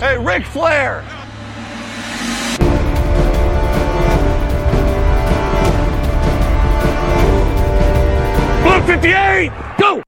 [0.00, 1.02] Hey, Ric Flair!
[8.62, 10.00] Blue 58, go!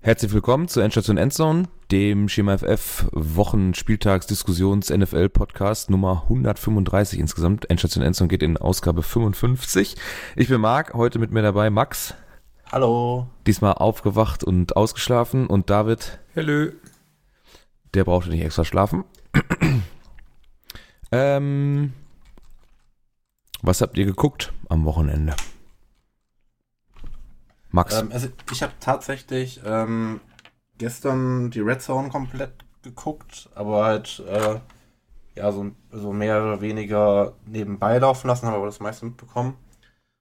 [0.00, 7.70] Herzlich willkommen zu Endstation Endzone, dem Schema FF Wochenspieltagsdiskussions NFL Podcast Nummer 135 insgesamt.
[7.70, 9.96] Endstation Endzone geht in Ausgabe 55.
[10.36, 12.12] Ich bin Marc, heute mit mir dabei Max.
[12.70, 13.26] Hallo.
[13.46, 16.18] Diesmal aufgewacht und ausgeschlafen und David.
[16.36, 16.72] Hallo.
[17.94, 19.04] Der brauchte nicht extra schlafen.
[21.12, 21.92] ähm,
[23.62, 25.34] was habt ihr geguckt am Wochenende?
[27.70, 27.94] Max.
[27.98, 30.20] Ähm, also ich habe tatsächlich ähm,
[30.78, 34.60] gestern die Red Zone komplett geguckt, aber halt äh,
[35.34, 39.56] ja so, so mehr oder weniger nebenbei laufen lassen, habe aber das meiste mitbekommen.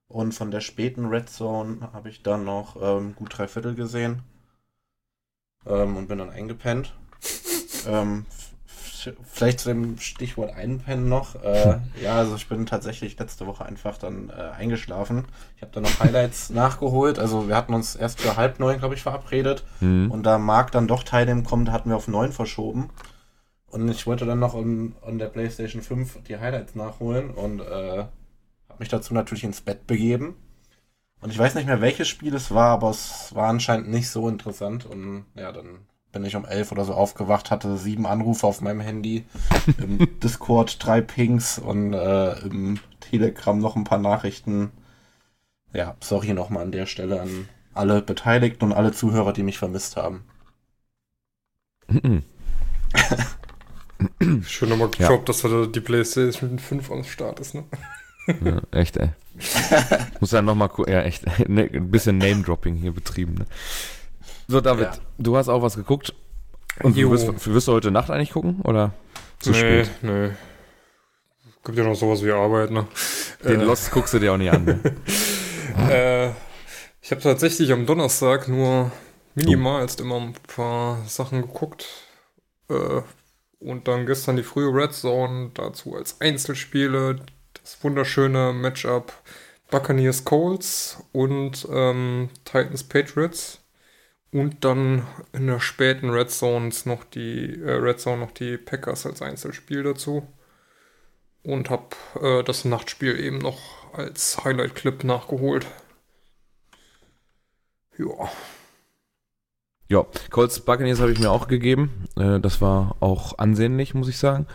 [0.08, 4.24] Und von der späten Red Zone habe ich dann noch ähm, gut drei Viertel gesehen
[5.66, 6.96] ähm, und bin dann eingepennt.
[7.88, 8.26] Ähm,
[9.24, 11.42] vielleicht zu dem Stichwort Einpennen noch.
[11.44, 15.26] Äh, ja, also ich bin tatsächlich letzte Woche einfach dann äh, eingeschlafen.
[15.56, 17.20] Ich habe dann noch Highlights nachgeholt.
[17.20, 19.64] Also wir hatten uns erst für halb neun, glaube ich, verabredet.
[19.80, 20.12] Mhm.
[20.12, 22.90] Und da Marc dann doch teilnehmen kommt, hatten wir auf neun verschoben.
[23.68, 28.06] Und ich wollte dann noch on, on der PlayStation 5 die Highlights nachholen und äh,
[28.70, 30.36] habe mich dazu natürlich ins Bett begeben.
[31.20, 34.30] Und ich weiß nicht mehr, welches Spiel es war, aber es war anscheinend nicht so
[34.30, 34.86] interessant.
[34.86, 35.80] Und ja, dann
[36.12, 39.26] bin ich um elf oder so aufgewacht, hatte sieben Anrufe auf meinem Handy,
[39.78, 44.72] im Discord drei Pings und äh, im Telegram noch ein paar Nachrichten.
[45.74, 49.98] Ja, sorry nochmal an der Stelle an alle Beteiligten und alle Zuhörer, die mich vermisst
[49.98, 50.24] haben.
[51.88, 52.24] Mhm.
[54.46, 55.08] Schön nochmal Ja.
[55.08, 57.64] gedroppt, dass da die PlayStation 5 am Start ist, ne?
[58.44, 59.10] Ja, echt, ey.
[60.20, 63.36] Muss dann nochmal, ja, echt, ne, ein bisschen Name-Dropping hier betrieben.
[63.36, 63.46] Ne?
[64.48, 64.98] So, David, Ja.
[65.18, 66.14] du hast auch was geguckt.
[66.84, 68.62] Und wirst, wirst du heute Nacht eigentlich gucken?
[68.64, 68.94] Oder
[69.40, 69.92] zu nee, spät?
[70.04, 70.30] nee.
[71.66, 72.88] Gibt ja noch sowas wie Arbeit, ne?
[73.44, 74.66] Den Äh, Lost guckst du dir auch nicht an.
[74.66, 74.80] Ne?
[75.92, 76.30] Äh,
[77.02, 78.92] ich habe tatsächlich am Donnerstag nur
[79.36, 81.86] minimalst immer ein paar Sachen geguckt.
[82.70, 83.02] Äh,
[83.60, 87.18] und dann gestern die frühe Red Zone dazu als Einzelspiele.
[87.62, 89.14] Das wunderschöne Matchup
[89.70, 93.60] Buccaneers Colts und ähm, Titans Patriots.
[94.38, 99.08] Und dann in der späten Red Zones noch die äh, Red Zone noch die Packers
[99.08, 100.28] als Einzelspiel dazu.
[101.42, 103.58] Und habe äh, das Nachtspiel eben noch
[103.94, 105.66] als Highlight-Clip nachgeholt.
[107.98, 108.30] Ja.
[109.90, 112.08] ja, Colts Buccaneers habe ich mir auch gegeben.
[112.16, 114.46] Äh, das war auch ansehnlich, muss ich sagen.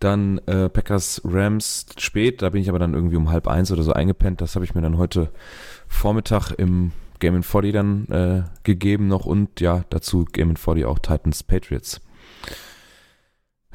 [0.00, 3.84] Dann äh, Packers Rams spät, da bin ich aber dann irgendwie um halb eins oder
[3.84, 4.42] so eingepennt.
[4.42, 5.32] Das habe ich mir dann heute
[5.88, 11.42] Vormittag im Game 40 dann äh, gegeben noch und ja, dazu Game 40 auch Titans
[11.42, 12.00] Patriots.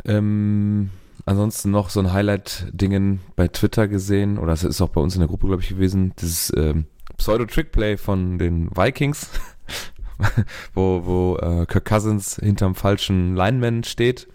[0.03, 0.89] Ähm,
[1.25, 5.21] ansonsten noch so ein Highlight-Dingen bei Twitter gesehen, oder es ist auch bei uns in
[5.21, 6.85] der Gruppe, glaube ich, gewesen, dieses ähm,
[7.17, 9.29] Pseudo-Trick-Play von den Vikings,
[10.73, 14.27] wo, wo äh, Kirk Cousins hinterm falschen Lineman steht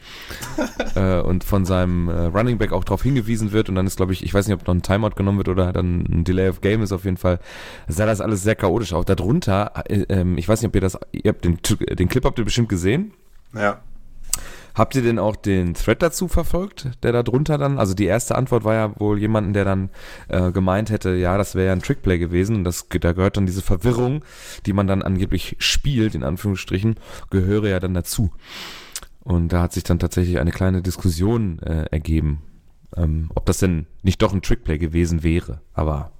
[0.94, 4.12] äh, und von seinem äh, Running Back auch darauf hingewiesen wird und dann ist, glaube
[4.12, 6.60] ich, ich weiß nicht, ob noch ein Timeout genommen wird oder dann ein Delay of
[6.60, 7.40] Game ist auf jeden Fall,
[7.88, 9.04] sah das alles sehr chaotisch aus.
[9.04, 11.58] Darunter, äh, ähm, ich weiß nicht, ob ihr das, ihr habt den,
[11.98, 13.12] den Clip habt ihr bestimmt gesehen.
[13.54, 13.80] Ja.
[14.74, 17.78] Habt ihr denn auch den Thread dazu verfolgt, der da drunter dann?
[17.78, 19.90] Also die erste Antwort war ja wohl jemanden, der dann
[20.28, 22.56] äh, gemeint hätte, ja, das wäre ja ein Trickplay gewesen.
[22.56, 24.24] Und das, da gehört dann diese Verwirrung,
[24.66, 26.96] die man dann angeblich spielt, in Anführungsstrichen,
[27.30, 28.30] gehöre ja dann dazu.
[29.22, 32.42] Und da hat sich dann tatsächlich eine kleine Diskussion äh, ergeben,
[32.96, 35.60] ähm, ob das denn nicht doch ein Trickplay gewesen wäre.
[35.74, 36.12] Aber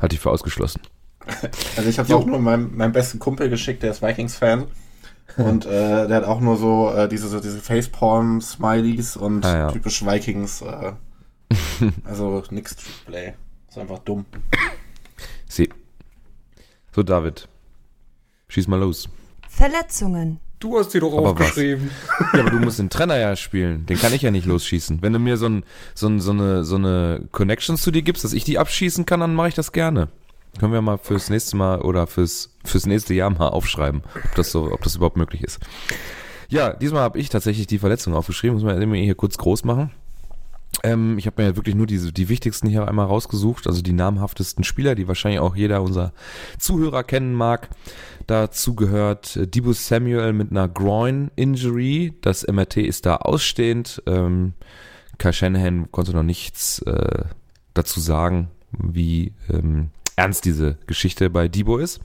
[0.00, 0.80] halte ich für ausgeschlossen.
[1.76, 4.66] Also ich habe auch nur meinem, meinem besten Kumpel geschickt, der ist Vikings-Fan.
[5.36, 9.70] Und äh, der hat auch nur so äh, diese, so diese Facepalm-Smileys und Ah, ja.
[9.70, 10.62] typisch Vikings.
[10.62, 10.92] Äh,
[12.04, 13.34] also nix Trickplay.
[13.68, 14.24] Ist einfach dumm.
[15.48, 15.68] Sie.
[16.94, 17.48] So, David.
[18.48, 19.08] Schieß mal los.
[19.48, 20.40] Verletzungen.
[20.58, 21.48] Du hast die doch Aber was?
[21.48, 21.90] aufgeschrieben.
[22.32, 23.84] Ja, aber du musst den Trenner ja spielen.
[23.86, 25.02] Den kann ich ja nicht losschießen.
[25.02, 25.64] Wenn du mir so, ein,
[25.94, 29.20] so, ein, so, eine, so eine Connections zu dir gibst, dass ich die abschießen kann,
[29.20, 30.08] dann mache ich das gerne.
[30.58, 34.50] Können wir mal fürs nächste Mal oder fürs, fürs nächste Jahr mal aufschreiben, ob das
[34.50, 35.60] so, ob das überhaupt möglich ist.
[36.48, 38.54] Ja, diesmal habe ich tatsächlich die Verletzung aufgeschrieben.
[38.54, 39.90] Muss man hier kurz groß machen.
[40.82, 44.64] Ähm, ich habe mir wirklich nur diese, die wichtigsten hier einmal rausgesucht, also die namhaftesten
[44.64, 46.12] Spieler, die wahrscheinlich auch jeder unserer
[46.58, 47.70] Zuhörer kennen mag.
[48.26, 52.14] Dazu gehört äh, Debo Samuel mit einer Groin-Injury.
[52.20, 54.02] Das MRT ist da ausstehend.
[54.06, 54.52] Ähm,
[55.18, 57.24] Kai Shanahan konnte noch nichts äh,
[57.74, 62.00] dazu sagen, wie ähm, ernst diese Geschichte bei Debo ist.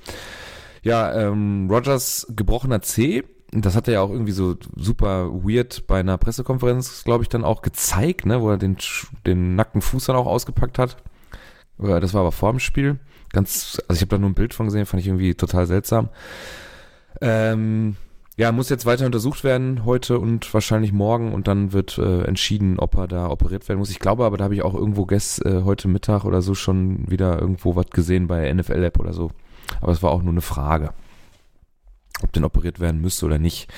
[0.83, 3.23] Ja, ähm, Rogers gebrochener C.
[3.51, 7.43] das hat er ja auch irgendwie so super weird bei einer Pressekonferenz, glaube ich, dann
[7.43, 8.77] auch gezeigt, ne, wo er den,
[9.25, 10.97] den nackten Fuß dann auch ausgepackt hat.
[11.77, 12.99] Das war aber vor dem Spiel.
[13.31, 16.09] Ganz, also ich habe da nur ein Bild von gesehen, fand ich irgendwie total seltsam.
[17.21, 17.95] Ähm,
[18.41, 22.79] ja, muss jetzt weiter untersucht werden heute und wahrscheinlich morgen und dann wird äh, entschieden,
[22.79, 23.91] ob er da operiert werden muss.
[23.91, 27.07] Ich glaube aber, da habe ich auch irgendwo gest, äh, heute Mittag oder so schon
[27.07, 29.29] wieder irgendwo was gesehen bei NFL App oder so.
[29.79, 30.89] Aber es war auch nur eine Frage,
[32.23, 33.71] ob denn operiert werden müsste oder nicht.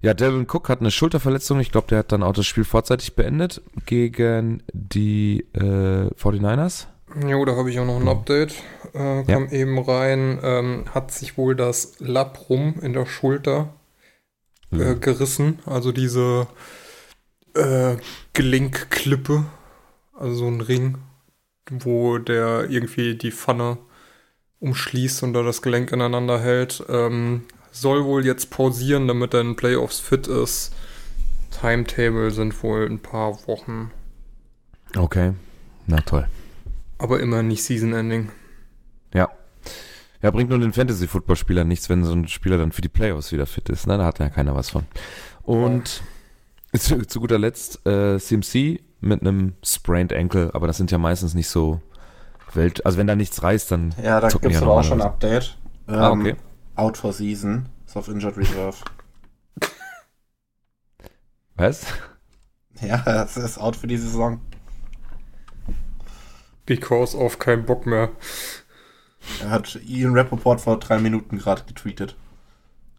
[0.00, 1.60] Ja, Devin Cook hat eine Schulterverletzung.
[1.60, 6.86] Ich glaube, der hat dann auch das Spiel vorzeitig beendet gegen die äh, 49ers.
[7.28, 8.54] Jo, da habe ich auch noch ein Update.
[8.94, 9.52] Äh, kam ja.
[9.52, 10.38] eben rein.
[10.42, 13.74] Ähm, hat sich wohl das Labrum in der Schulter
[14.72, 15.58] äh, gerissen.
[15.66, 16.46] Also diese
[17.54, 17.96] äh,
[18.32, 19.44] Gelenkklippe.
[20.14, 20.98] Also so ein Ring,
[21.70, 23.78] wo der irgendwie die Pfanne
[24.60, 26.84] umschließt und da das Gelenk ineinander hält.
[26.88, 27.42] Ähm,
[27.72, 30.74] soll wohl jetzt pausieren, damit er in Playoffs fit ist.
[31.50, 33.90] Timetable sind wohl ein paar Wochen.
[34.96, 35.32] Okay,
[35.86, 36.28] na toll.
[36.98, 38.30] Aber immer nicht Season Ending.
[39.12, 39.30] Ja.
[40.22, 43.46] Ja, bringt nur den Fantasy-Football-Spieler nichts, wenn so ein Spieler dann für die Playoffs wieder
[43.46, 43.86] fit ist.
[43.86, 43.98] Ne?
[43.98, 44.84] Da hat ja keiner was von.
[45.42, 46.02] Und
[46.72, 46.78] ja.
[46.78, 51.34] zu, zu, guter Letzt äh, CMC mit einem Sprained Ankle, aber das sind ja meistens
[51.34, 51.80] nicht so
[52.54, 52.86] Welt.
[52.86, 53.94] Also wenn da nichts reißt, dann.
[54.02, 55.58] Ja, da gibt es aber auch schon ein Update.
[55.88, 56.36] Ähm, ah, okay.
[56.76, 57.68] Out for Season.
[57.86, 58.76] Ist auf Injured Reserve.
[61.56, 61.86] Was?
[62.80, 64.40] Ja, es ist out für die Saison.
[66.66, 68.08] Because of kein Bock mehr.
[69.42, 72.16] Er hat Ian Rappaport vor drei Minuten gerade getweetet.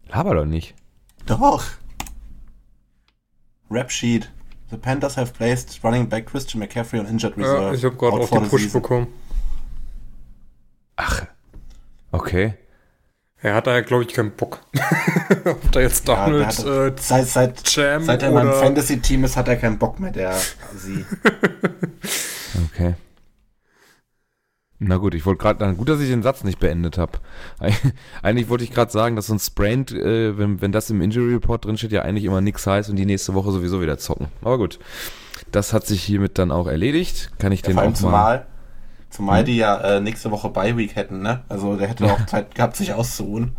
[0.09, 0.75] Aber doch nicht.
[1.25, 1.63] Doch.
[3.69, 4.29] Rap Sheet.
[4.69, 7.63] The Panthers have placed running back Christian McCaffrey on injured reserve.
[7.63, 8.81] Ja, ich habe gerade auch den Push season.
[8.81, 9.07] bekommen.
[10.95, 11.25] Ach.
[12.11, 12.55] Okay.
[13.41, 14.61] Er hat da, glaube ich, keinen Bock.
[15.45, 19.35] Ob da jetzt Donald, ja, äh, seit, seit, Jam seit er in meinem Fantasy-Team ist,
[19.35, 20.33] hat er keinen Bock mehr, der
[20.77, 21.05] sie.
[22.65, 22.95] okay.
[24.85, 27.13] Na gut, ich wollte gerade, gut, dass ich den Satz nicht beendet habe.
[28.21, 31.33] Eigentlich wollte ich gerade sagen, dass so ein Sprained, äh, wenn, wenn das im Injury
[31.33, 34.27] Report drin steht, ja eigentlich immer nichts heißt und die nächste Woche sowieso wieder zocken.
[34.41, 34.79] Aber gut,
[35.51, 37.31] das hat sich hiermit dann auch erledigt.
[37.39, 38.47] Kann ich ja, den auch zumal, mal...
[39.09, 39.45] Zumal hm?
[39.45, 41.43] die ja äh, nächste Woche Bye Week hätten, ne?
[41.47, 43.55] Also der hätte auch Zeit gehabt, sich auszuruhen.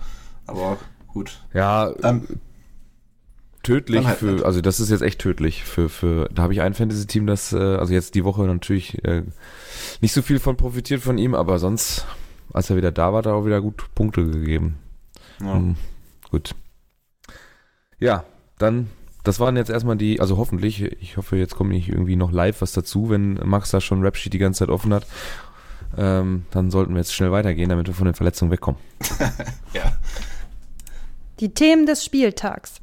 [0.47, 0.79] Aber
[1.09, 1.39] gut.
[1.55, 2.27] Ja, dann,
[3.65, 4.45] tödlich halt für, nicht.
[4.45, 7.57] also das ist jetzt echt tödlich für, für, da habe ich ein Fantasy-Team, das, äh,
[7.57, 9.23] also jetzt die Woche natürlich äh,
[10.01, 12.07] nicht so viel von profitiert von ihm, aber sonst,
[12.53, 14.77] als er wieder da war, hat er auch wieder gut Punkte gegeben.
[15.41, 15.55] Ja.
[15.55, 15.77] Hm,
[16.31, 16.55] gut.
[17.99, 18.25] Ja,
[18.59, 18.89] dann,
[19.25, 22.61] das waren jetzt erstmal die, also hoffentlich, ich hoffe, jetzt kommt nicht irgendwie noch live
[22.61, 25.07] was dazu, wenn Max da schon Rapsheet die ganze Zeit offen hat.
[25.97, 28.81] Ähm, dann sollten wir jetzt schnell weitergehen, damit wir von den Verletzungen wegkommen.
[29.73, 29.97] ja.
[31.41, 32.81] Die Themen des Spieltags.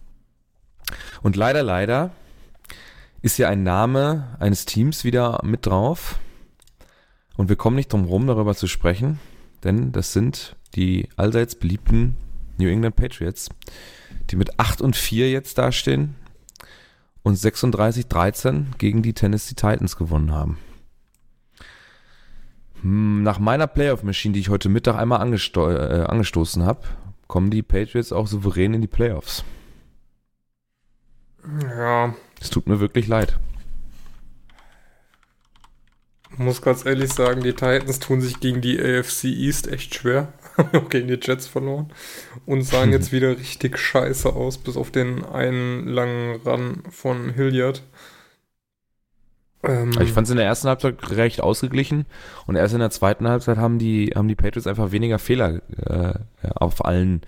[1.23, 2.11] Und leider, leider
[3.21, 6.19] ist ja ein Name eines Teams wieder mit drauf.
[7.37, 9.19] Und wir kommen nicht drum rum, darüber zu sprechen,
[9.63, 12.17] denn das sind die allseits beliebten
[12.57, 13.49] New England Patriots,
[14.29, 16.15] die mit 8 und 4 jetzt dastehen
[17.23, 20.57] und 36-13 gegen die Tennessee Titans gewonnen haben.
[22.81, 26.81] Hm, nach meiner Playoff-Machine, die ich heute Mittag einmal angesto äh, angestoßen habe,
[27.27, 29.43] kommen die Patriots auch souverän in die Playoffs.
[31.69, 32.13] Ja.
[32.39, 33.37] Es tut mir wirklich leid.
[36.33, 40.33] Ich muss ganz ehrlich sagen, die Titans tun sich gegen die AFC East echt schwer.
[40.57, 41.91] Haben gegen die Jets verloren.
[42.45, 47.83] Und sahen jetzt wieder richtig scheiße aus, bis auf den einen langen Run von Hilliard.
[49.63, 52.05] Ähm, ich fand es in der ersten Halbzeit recht ausgeglichen
[52.47, 56.13] und erst in der zweiten Halbzeit haben die, haben die Patriots einfach weniger Fehler äh,
[56.55, 57.21] auf allen,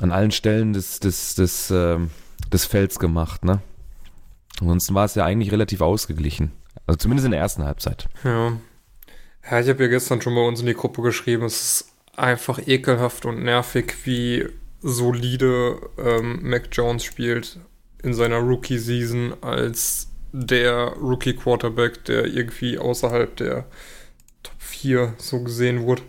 [0.00, 1.98] an allen Stellen des, des, des, äh,
[2.52, 3.60] des Felds gemacht, ne?
[4.60, 6.52] Ansonsten war es ja eigentlich relativ ausgeglichen.
[6.86, 8.08] Also zumindest in der ersten Halbzeit.
[8.24, 8.56] Ja.
[9.50, 12.58] Ja, ich habe ja gestern schon bei uns in die Gruppe geschrieben, es ist einfach
[12.66, 14.46] ekelhaft und nervig, wie
[14.80, 17.58] solide ähm, Mac Jones spielt
[18.02, 23.64] in seiner Rookie-Season als der Rookie-Quarterback, der irgendwie außerhalb der
[24.42, 26.02] Top 4 so gesehen wurde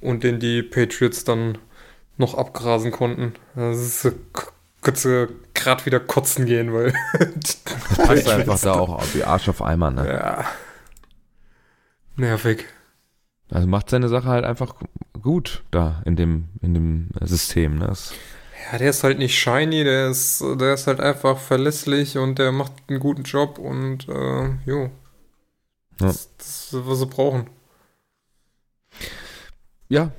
[0.00, 1.58] und den die Patriots dann
[2.16, 3.34] noch abgrasen konnten.
[3.54, 4.12] Das ist
[4.84, 6.92] kurze gerade wieder kotzen gehen, weil.
[7.96, 10.06] passt einfach da auch wie Arsch auf Eimer, ne?
[10.06, 10.44] Ja.
[12.16, 12.66] Nervig.
[13.50, 14.76] Also macht seine Sache halt einfach
[15.20, 17.88] gut da in dem, in dem System, ne?
[17.88, 18.14] Das
[18.72, 22.50] ja, der ist halt nicht shiny, der ist, der ist halt einfach verlässlich und der
[22.52, 24.90] macht einen guten Job und äh, jo.
[26.00, 26.06] Ja.
[26.06, 27.50] Das, das ist, was sie brauchen.
[29.88, 30.12] Ja,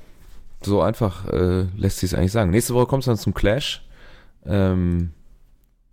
[0.61, 2.51] so einfach äh, lässt sich es eigentlich sagen.
[2.51, 3.85] Nächste Woche kommt es dann zum Clash
[4.45, 5.11] Ähm,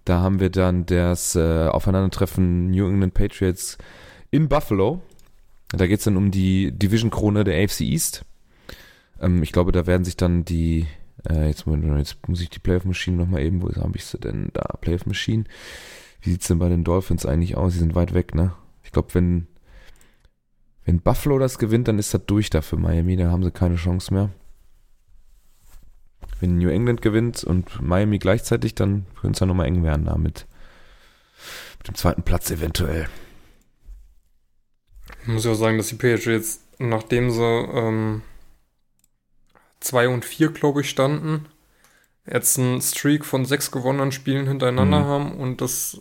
[0.05, 3.79] da haben wir dann das äh, Aufeinandertreffen New England Patriots
[4.31, 5.01] in Buffalo.
[5.71, 8.25] Da geht's dann um die Division-Krone der AFC East.
[9.21, 10.87] Ähm, ich glaube, da werden sich dann die,
[11.29, 14.51] äh, jetzt, Moment, jetzt muss ich die Playoff-Maschine nochmal eben, wo habe ich sie denn
[14.53, 14.63] da?
[14.81, 15.45] Playoff-Maschine.
[16.21, 17.73] Wie sieht's denn bei den Dolphins eigentlich aus?
[17.73, 18.53] Sie sind weit weg, ne?
[18.85, 19.47] Ich glaube, wenn,
[20.85, 23.77] wenn Buffalo das gewinnt, dann ist das durch da für Miami, da haben sie keine
[23.77, 24.31] Chance mehr.
[26.41, 30.47] Wenn New England gewinnt und Miami gleichzeitig, dann könnte es ja nochmal eng werden damit.
[31.79, 33.09] Mit dem zweiten Platz eventuell.
[35.23, 38.23] Ich muss ja auch sagen, dass die Patriots, nachdem sie ähm,
[39.81, 41.47] 2 und 4, glaube ich, standen,
[42.27, 45.05] jetzt einen Streak von sechs gewonnenen Spielen hintereinander Mhm.
[45.05, 46.01] haben und das,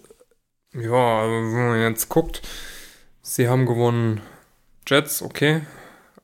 [0.74, 2.42] ja, wenn man jetzt guckt,
[3.22, 4.22] sie haben gewonnen
[4.88, 5.64] Jets, okay,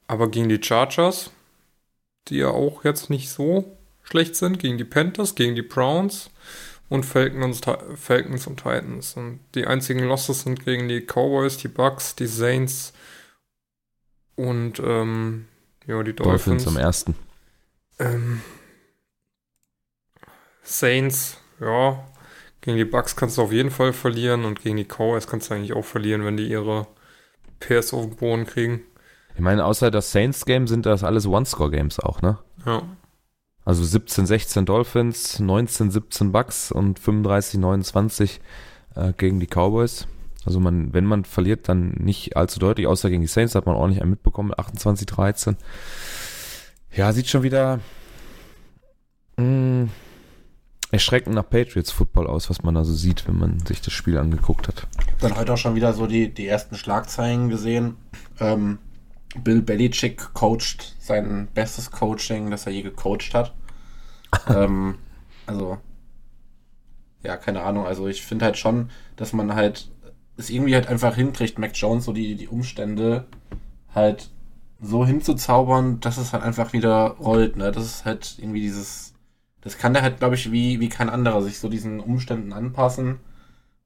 [0.08, 1.32] aber gegen die Chargers,
[2.28, 3.77] die ja auch jetzt nicht so
[4.10, 6.30] schlecht sind, gegen die Panthers, gegen die Browns
[6.90, 7.62] und Falcons,
[7.96, 9.16] Falcons und Titans.
[9.16, 12.94] Und die einzigen Losses sind gegen die Cowboys, die Bucks, die Saints
[14.36, 15.48] und ähm,
[15.86, 16.64] ja, die Dolphins.
[16.64, 17.16] Dolphins am ersten.
[18.00, 18.42] Ähm,
[20.64, 22.04] Saints, ja,
[22.62, 25.54] gegen die Bucks kannst du auf jeden Fall verlieren und gegen die Cowboys kannst du
[25.54, 26.88] eigentlich auch verlieren, wenn die ihre
[27.60, 28.82] PS auf den Boden kriegen.
[29.36, 32.38] Ich meine, außer das Saints-Game sind das alles One-Score-Games auch, ne?
[32.66, 32.84] Ja.
[33.68, 38.40] Also 17, 16 Dolphins, 19, 17 Bucks und 35, 29
[38.96, 40.08] äh, gegen die Cowboys.
[40.46, 43.76] Also man, wenn man verliert, dann nicht allzu deutlich, außer gegen die Saints hat man
[43.76, 45.58] ordentlich einen mitbekommen, 28, 13.
[46.96, 47.82] Ja, sieht schon wieder
[49.36, 49.90] mh,
[50.92, 54.18] erschreckend nach Patriots Football aus, was man da so sieht, wenn man sich das Spiel
[54.18, 54.88] angeguckt hat.
[55.20, 57.98] Dann heute auch schon wieder so die, die ersten Schlagzeilen gesehen.
[58.40, 58.78] Ähm,
[59.44, 63.54] Bill Belichick coacht sein bestes Coaching, das er je gecoacht hat.
[64.48, 64.96] ähm,
[65.46, 65.78] also,
[67.24, 67.86] ja, keine Ahnung.
[67.86, 69.90] Also ich finde halt schon, dass man halt
[70.38, 73.26] es irgendwie halt einfach hinkriegt, Mac Jones so die, die Umstände
[73.94, 74.30] halt
[74.80, 77.72] so hinzuzaubern, dass es halt einfach wieder rollt, ne?
[77.72, 79.16] Das ist halt irgendwie dieses,
[79.62, 83.20] das kann der halt, glaube ich, wie, wie kein anderer sich so diesen Umständen anpassen.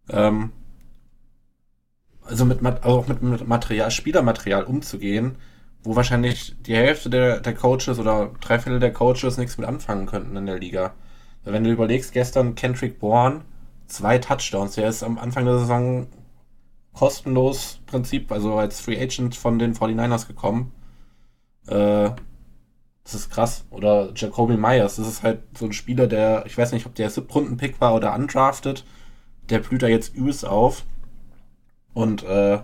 [0.10, 0.52] Ähm,
[2.26, 5.36] also mit, auch mit, Material, Spielermaterial umzugehen,
[5.84, 10.06] wo wahrscheinlich die Hälfte der, der Coaches oder drei Viertel der Coaches nichts mit anfangen
[10.06, 10.94] könnten in der Liga.
[11.44, 13.42] Wenn du überlegst, gestern Kendrick Bourne,
[13.88, 16.08] zwei Touchdowns, der ist am Anfang der Saison
[16.94, 20.72] kostenlos Prinzip, also als Free Agent von den 49ers gekommen.
[21.68, 22.12] Äh,
[23.04, 23.66] das ist krass.
[23.72, 27.10] Oder Jacoby Myers, das ist halt so ein Spieler, der, ich weiß nicht, ob der
[27.10, 28.86] Siebtrunden-Pick war oder undrafted,
[29.50, 30.86] der blüht da jetzt übelst auf.
[31.94, 32.60] Und äh,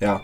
[0.00, 0.20] ja,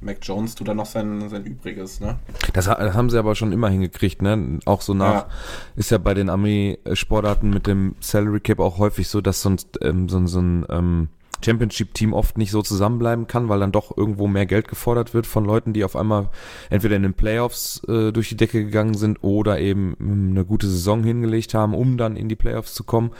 [0.00, 2.18] Mac Jones tut da noch sein, sein Übriges, ne?
[2.52, 4.58] Das, das haben sie aber schon immer hingekriegt, ne?
[4.66, 5.28] Auch so nach, Ja.
[5.76, 10.08] ist ja bei den Armee-Sportarten mit dem Salary Cap auch häufig so, dass sonst ähm,
[10.10, 11.08] so, ein- so ein ähm,
[11.44, 15.44] Championship-Team oft nicht so zusammenbleiben kann, weil dann doch irgendwo mehr Geld gefordert wird von
[15.44, 16.28] Leuten, die auf einmal
[16.70, 20.66] entweder in den Playoffs äh, durch die Decke gegangen sind oder eben ähm, eine gute
[20.68, 23.10] Saison hingelegt haben, um dann in die Playoffs zu kommen.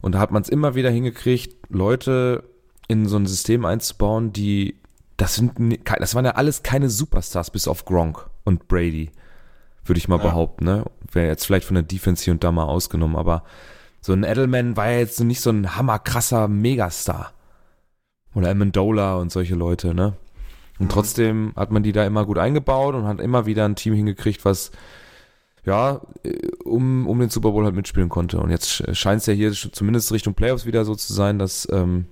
[0.00, 2.44] Und da hat man es immer wieder hingekriegt, Leute
[2.88, 4.76] in so ein System einzubauen, die
[5.16, 5.52] das sind
[5.98, 9.10] das waren ja alles keine Superstars bis auf Gronk und Brady,
[9.84, 10.24] würde ich mal Ja.
[10.24, 10.84] behaupten, ne?
[11.10, 13.42] Wäre jetzt vielleicht von der Defense hier und da mal ausgenommen, aber
[14.02, 17.32] so ein Edelman war ja jetzt nicht so ein hammerkrasser Megastar.
[18.34, 20.12] Oder Amendola und solche Leute, ne?
[20.78, 20.90] Und Mhm.
[20.90, 24.44] trotzdem hat man die da immer gut eingebaut und hat immer wieder ein Team hingekriegt,
[24.44, 24.70] was
[25.64, 28.38] ja, äh, um, um den Super Bowl halt mitspielen konnte.
[28.38, 32.04] Und jetzt scheint es ja hier zumindest Richtung Playoffs wieder so zu sein, dass ähm,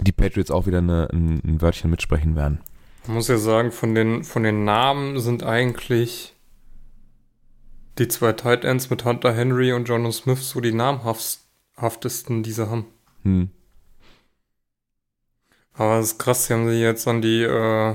[0.00, 2.60] die Patriots auch wieder eine, ein, ein Wörtchen mitsprechen werden.
[3.06, 6.34] Man muss ja sagen, von den, von den Namen sind eigentlich
[7.98, 12.68] die zwei Tight Ends mit Hunter Henry und Jono Smith so die namhaftesten, die sie
[12.68, 12.86] haben.
[13.22, 13.50] Hm.
[15.72, 17.94] Aber es ist krass, sie haben sie jetzt an die, äh,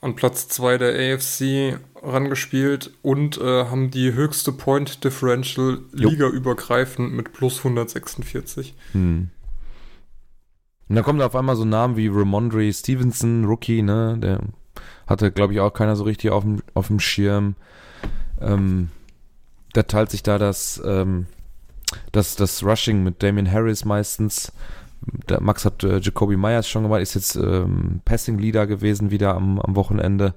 [0.00, 7.32] an Platz 2 der AFC rangespielt und äh, haben die höchste Point Differential ligaübergreifend mit
[7.32, 8.74] plus 146.
[8.92, 9.30] Hm.
[10.88, 14.16] Und dann kommen da auf einmal so Namen wie Ramondre Stevenson, Rookie, ne?
[14.18, 14.40] Der
[15.06, 17.56] hatte, glaube ich, auch keiner so richtig auf dem, auf dem Schirm.
[18.40, 18.90] Ähm,
[19.72, 21.26] da teilt sich da das, ähm,
[22.12, 24.52] das, das Rushing mit Damian Harris meistens.
[25.28, 29.34] Der Max hat äh, Jacoby Myers schon gemacht, ist jetzt ähm, Passing Leader gewesen wieder
[29.34, 30.34] am, am Wochenende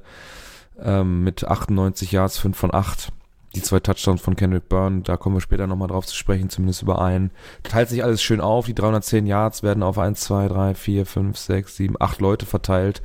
[0.79, 3.11] ähm, mit 98 Yards, 5 von 8.
[3.55, 6.83] Die zwei Touchdowns von Kendrick Byrne, da kommen wir später nochmal drauf zu sprechen, zumindest
[6.83, 7.31] über einen.
[7.63, 11.37] Teilt sich alles schön auf, die 310 Yards werden auf 1, 2, 3, 4, 5,
[11.37, 13.01] 6, 7, 8 Leute verteilt.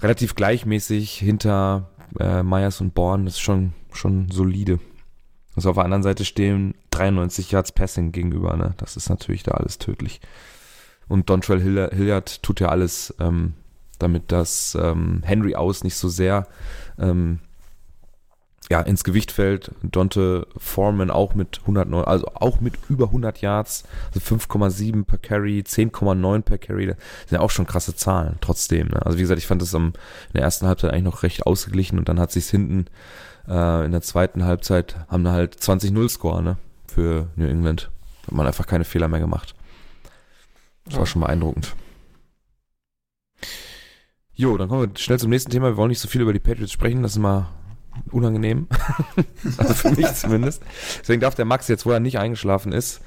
[0.00, 4.80] Relativ gleichmäßig hinter äh, Myers und Bourne, das ist schon, schon solide.
[5.54, 8.74] Also auf der anderen Seite stehen 93 Yards Passing gegenüber, ne?
[8.78, 10.20] Das ist natürlich da alles tödlich.
[11.08, 13.52] Und Dontrell Hilliard tut ja alles, ähm,
[13.98, 16.46] damit das ähm, Henry aus nicht so sehr
[16.98, 17.40] ähm,
[18.72, 19.70] ja, ins Gewicht fällt.
[19.82, 25.60] Dante Foreman auch mit 109, also auch mit über 100 Yards, also 5,7 per Carry,
[25.60, 26.96] 10,9 per Carry, das
[27.28, 28.88] sind ja auch schon krasse Zahlen trotzdem.
[28.88, 29.04] Ne?
[29.04, 31.98] Also wie gesagt, ich fand das am, in der ersten Halbzeit eigentlich noch recht ausgeglichen
[31.98, 32.86] und dann hat sich's hinten
[33.46, 36.56] äh, in der zweiten Halbzeit haben wir halt 20-0 Score ne?
[36.86, 37.90] für New England.
[38.26, 39.54] Hat man einfach keine Fehler mehr gemacht.
[40.86, 41.76] Das war schon beeindruckend.
[44.32, 45.66] Jo, dann kommen wir schnell zum nächsten Thema.
[45.66, 47.02] Wir wollen nicht so viel über die Patriots sprechen.
[47.02, 47.48] Das ist mal
[48.10, 48.68] unangenehm.
[49.58, 50.62] also für mich zumindest.
[51.00, 53.00] Deswegen darf der Max jetzt, wo er nicht eingeschlafen ist,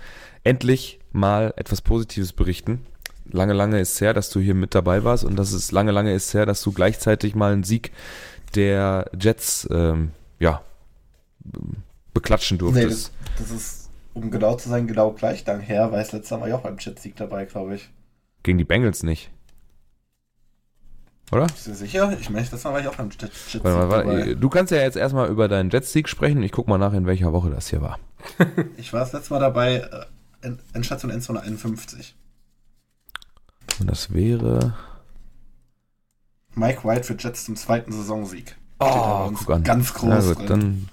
[0.43, 2.85] endlich mal etwas Positives berichten.
[3.31, 6.13] Lange, lange ist her, dass du hier mit dabei warst und das ist lange, lange
[6.13, 7.91] ist her, dass du gleichzeitig mal einen Sieg
[8.53, 10.61] der Jets, ähm, ja,
[12.13, 13.11] beklatschen durftest.
[13.13, 16.37] Nee, das, das, ist, um genau zu sein, genau gleich lang her, weil es letztes
[16.37, 17.89] Mal ja auch beim Jets-Sieg dabei, glaube ich.
[18.43, 19.31] Gegen die Bengals nicht.
[21.31, 21.47] Oder?
[21.47, 22.15] Bist du sicher?
[22.19, 25.29] Ich meine, das war ich auch beim Jets-Sieg warte, warte, Du kannst ja jetzt erstmal
[25.29, 27.99] über deinen Jets-Sieg sprechen ich guck mal nach, in welcher Woche das hier war.
[28.77, 30.05] ich war das letzte Mal dabei,
[30.41, 32.15] äh, Endstation Endzone 51.
[33.79, 34.73] Und das wäre...
[36.53, 38.55] Mike White für Jets zum zweiten Saisonsieg.
[38.79, 39.63] Oh, guck an.
[39.63, 40.35] Ganz groß.
[40.35, 40.87] Gut, dann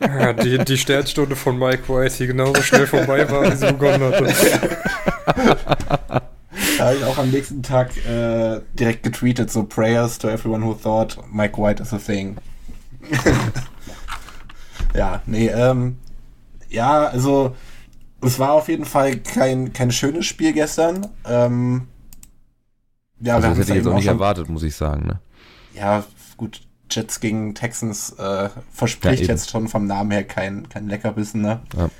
[0.00, 4.12] ja, die, die Sternstunde von Mike White, die genauso schnell vorbei war, wie sie begonnen
[4.12, 4.26] hatte.
[6.80, 10.72] Da habe ich auch am nächsten Tag äh, direkt getweetet, so Prayers to everyone who
[10.72, 12.38] thought Mike White is a thing.
[14.94, 15.98] ja, nee, ähm,
[16.70, 17.54] ja, also
[18.22, 21.06] es war auf jeden Fall kein, kein schönes Spiel gestern.
[21.26, 21.88] Ähm,
[23.20, 25.06] ja, also das hätte ich jetzt auch nicht erwartet, muss ich sagen.
[25.06, 25.20] Ne?
[25.74, 26.04] Ja,
[26.38, 31.42] gut, Jets gegen Texans äh, verspricht ja, jetzt schon vom Namen her kein, kein Leckerbissen.
[31.42, 31.60] Ne?
[31.76, 31.90] Ja.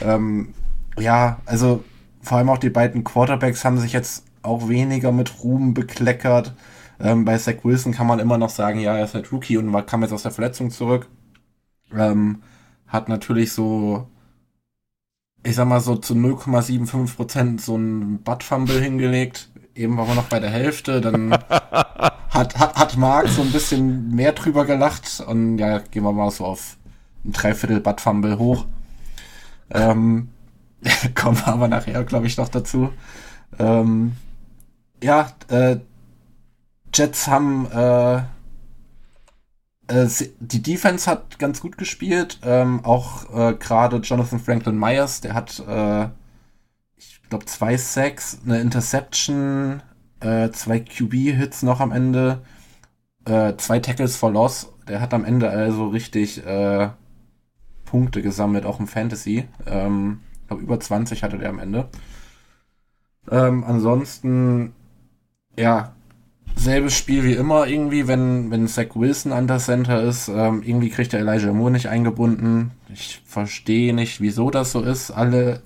[0.00, 0.54] Ähm,
[0.98, 1.82] ja, also
[2.20, 6.54] vor allem auch die beiden Quarterbacks haben sich jetzt auch weniger mit Ruhm bekleckert.
[6.98, 9.72] Ähm, bei Zach Wilson kann man immer noch sagen, ja, er ist halt Rookie und
[9.86, 11.08] kam jetzt aus der Verletzung zurück.
[11.96, 12.42] Ähm,
[12.86, 14.08] hat natürlich so,
[15.42, 19.50] ich sag mal so zu 0,75 Prozent so ein Butt-Fumble hingelegt.
[19.74, 21.32] Eben waren wir noch bei der Hälfte, dann
[22.30, 26.30] hat, hat, hat Mark so ein bisschen mehr drüber gelacht und ja, gehen wir mal
[26.30, 26.76] so auf
[27.24, 28.66] ein Dreiviertel Butt-Fumble hoch.
[29.70, 30.28] Ähm,
[31.14, 32.90] kommen wir aber nachher, glaube ich, noch dazu.
[33.58, 34.12] Ähm,
[35.02, 35.78] ja, äh,
[36.92, 38.22] Jets haben äh,
[39.90, 42.38] äh, die Defense hat ganz gut gespielt.
[42.44, 46.08] Ähm, auch äh, gerade Jonathan Franklin Myers, der hat, äh,
[46.96, 49.82] ich glaube, zwei Sacks, eine Interception,
[50.20, 52.42] äh, zwei QB-Hits noch am Ende,
[53.24, 54.72] äh, zwei Tackles for Loss.
[54.88, 56.90] Der hat am Ende also richtig äh,
[57.84, 59.48] Punkte gesammelt, auch im Fantasy.
[59.66, 61.88] Ähm, glaube, über 20 hatte der am Ende.
[63.30, 64.72] Ähm, ansonsten,
[65.56, 65.94] ja,
[66.56, 70.28] selbes Spiel wie immer irgendwie, wenn, wenn Zach Wilson an der Center ist.
[70.28, 72.72] Ähm, irgendwie kriegt der Elijah Moore nicht eingebunden.
[72.92, 75.10] Ich verstehe nicht, wieso das so ist.
[75.10, 75.62] Alle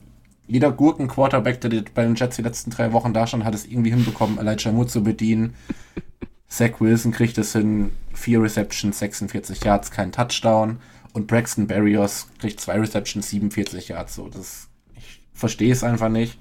[0.46, 3.90] jeder Gurken-Quarterback, der bei den Jets die letzten drei Wochen da stand, hat es irgendwie
[3.90, 5.54] hinbekommen, Elijah Moore zu bedienen.
[6.48, 10.78] Zach Wilson kriegt es hin, vier Receptions, 46 Yards, kein Touchdown.
[11.14, 14.16] Und Braxton Berrios kriegt zwei Receptions, 47 Yards.
[14.16, 14.68] So, das,
[15.34, 16.38] verstehe es einfach nicht.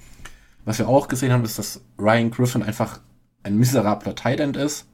[0.65, 3.01] Was wir auch gesehen haben, ist, dass Ryan Griffin einfach
[3.43, 4.87] ein miserabler Tight End ist.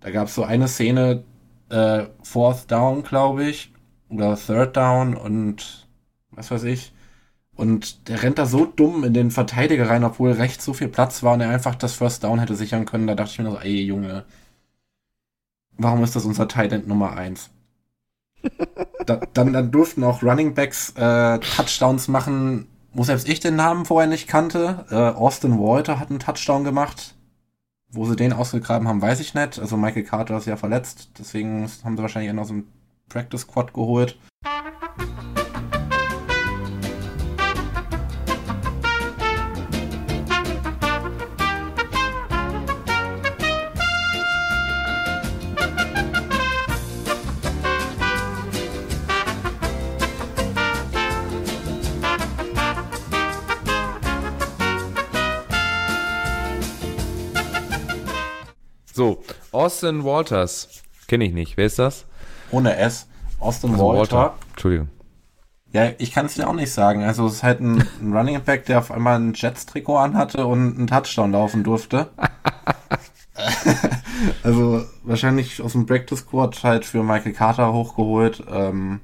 [0.00, 1.24] Da gab es so eine Szene,
[1.68, 3.72] äh, Fourth Down, glaube ich,
[4.08, 5.86] oder Third Down und
[6.30, 6.92] was weiß ich
[7.58, 11.24] und der rennt da so dumm in den Verteidiger rein, obwohl rechts so viel Platz
[11.24, 13.08] war und er einfach das First Down hätte sichern können.
[13.08, 14.24] Da dachte ich mir so, ey Junge,
[15.76, 17.50] warum ist das unser Tight End Nummer 1?
[19.06, 23.84] da, dann, dann durften auch Running Backs äh, Touchdowns machen, wo selbst ich den Namen
[23.84, 24.86] vorher nicht kannte.
[24.90, 27.14] Äh, Austin Walter hat einen Touchdown gemacht.
[27.90, 29.58] Wo sie den ausgegraben haben, weiß ich nicht.
[29.58, 32.66] Also Michael Carter ist ja verletzt, deswegen haben sie wahrscheinlich einen aus dem
[33.08, 34.18] Practice Squad geholt.
[58.98, 60.82] So, Austin Walters.
[61.06, 61.56] Kenne ich nicht.
[61.56, 62.04] Wer ist das?
[62.50, 63.06] Ohne S.
[63.38, 64.16] Austin also Walter.
[64.16, 64.34] Walter.
[64.50, 64.88] Entschuldigung.
[65.72, 67.04] Ja, ich kann es dir auch nicht sagen.
[67.04, 70.76] Also es ist halt ein, ein Running Back, der auf einmal ein Jets-Trikot anhatte und
[70.76, 72.10] einen Touchdown laufen durfte.
[74.42, 78.42] also wahrscheinlich aus dem Practice Squad halt für Michael Carter hochgeholt.
[78.50, 79.00] Ähm,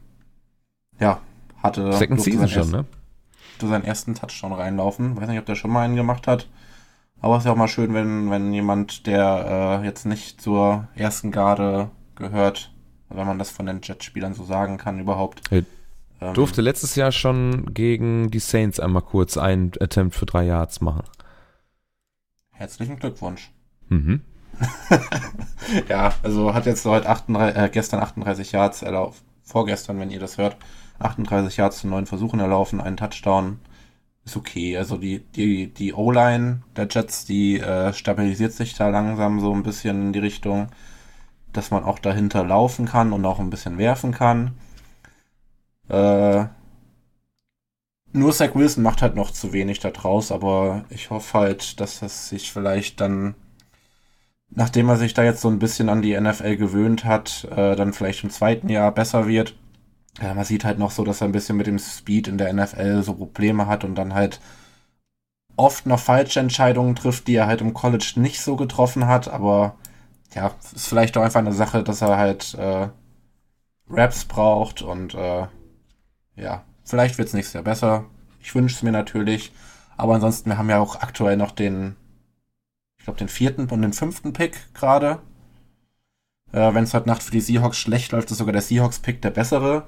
[0.99, 1.21] ja,
[1.63, 2.85] hatte Second Season schon, ne?
[3.61, 5.17] durfte seinen ersten Touchdown reinlaufen.
[5.17, 6.49] Weiß nicht, ob der schon mal einen gemacht hat.
[7.25, 10.89] Aber es ist ja auch mal schön, wenn, wenn jemand, der äh, jetzt nicht zur
[10.95, 12.71] ersten Garde gehört,
[13.09, 15.41] wenn man das von den Jet-Spielern so sagen kann überhaupt.
[15.51, 15.63] Ja,
[16.21, 20.83] Ähm, Durfte letztes Jahr schon gegen die Saints einmal kurz einen Attempt für drei Yards
[20.83, 21.05] machen.
[22.51, 23.51] Herzlichen Glückwunsch.
[23.89, 24.21] Mhm.
[25.89, 30.37] Ja, also hat jetzt heute 38, äh, gestern 38 Yards erlaufen, vorgestern, wenn ihr das
[30.37, 30.59] hört,
[30.99, 33.61] 38 Yards zu neun Versuchen erlaufen, einen Touchdown.
[34.25, 34.77] Ist okay.
[34.77, 39.63] Also die, die, die O-Line der Jets, die äh, stabilisiert sich da langsam so ein
[39.63, 40.69] bisschen in die Richtung,
[41.53, 44.53] dass man auch dahinter laufen kann und auch ein bisschen werfen kann.
[45.89, 46.47] Äh,
[48.13, 52.01] nur Zach Wilson macht halt noch zu wenig da draus, aber ich hoffe halt, dass
[52.01, 53.35] das sich vielleicht dann
[54.55, 57.93] nachdem er sich da jetzt so ein bisschen an die NFL gewöhnt hat, äh, dann
[57.93, 59.55] vielleicht im zweiten Jahr besser wird.
[60.21, 62.53] Ja, man sieht halt noch so, dass er ein bisschen mit dem Speed in der
[62.53, 64.41] NFL so Probleme hat und dann halt
[65.57, 69.77] oft noch falsche Entscheidungen trifft, die er halt im College nicht so getroffen hat, aber
[70.35, 72.89] ja, ist vielleicht auch einfach eine Sache, dass er halt äh,
[73.89, 75.47] Raps braucht und äh,
[76.37, 78.07] ja, vielleicht wird's nächstes Jahr besser.
[78.43, 79.53] Ich wünsche es mir natürlich,
[79.97, 81.97] aber ansonsten, wir haben ja auch aktuell noch den
[82.99, 85.21] ich glaube, den vierten und den fünften Pick gerade.
[86.53, 89.29] Äh, Wenn es heute Nacht für die Seahawks schlecht läuft, ist sogar der Seahawks-Pick der
[89.31, 89.87] bessere.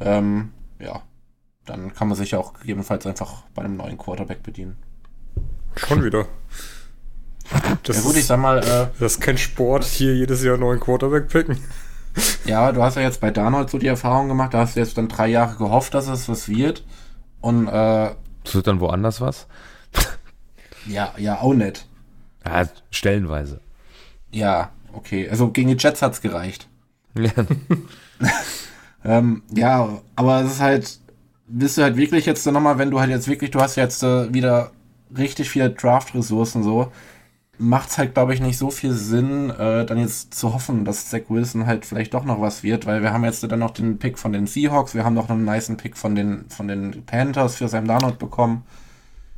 [0.00, 1.02] Ähm, ja.
[1.64, 4.76] Dann kann man sich auch gegebenenfalls einfach bei einem neuen Quarterback bedienen.
[5.76, 6.26] Schon wieder.
[7.82, 10.62] Das, ja gut, ich sag mal, äh, das ist kein Sport, hier jedes Jahr einen
[10.62, 11.58] neuen Quarterback picken.
[12.44, 14.96] ja, du hast ja jetzt bei Darnold so die Erfahrung gemacht, da hast du jetzt
[14.98, 16.84] dann drei Jahre gehofft, dass es was wird.
[17.40, 19.46] Und äh, Das wird dann woanders was?
[20.86, 21.86] ja, ja, auch nicht.
[22.44, 23.60] Ja, stellenweise.
[24.30, 25.28] Ja, okay.
[25.28, 26.68] Also gegen die Jets hat's gereicht.
[27.16, 27.30] Ja.
[29.04, 31.00] Ähm, ja, aber es ist halt,
[31.46, 34.32] bist du halt wirklich jetzt nochmal, wenn du halt jetzt wirklich, du hast jetzt äh,
[34.32, 34.72] wieder
[35.16, 36.90] richtig viele Draft-Ressourcen so,
[37.58, 41.22] macht's halt, glaube ich, nicht so viel Sinn, äh, dann jetzt zu hoffen, dass Zach
[41.28, 44.18] Wilson halt vielleicht doch noch was wird, weil wir haben jetzt dann noch den Pick
[44.18, 47.68] von den Seahawks, wir haben noch einen niceen Pick von den, von den Panthers für
[47.68, 48.64] Sam Darnold bekommen.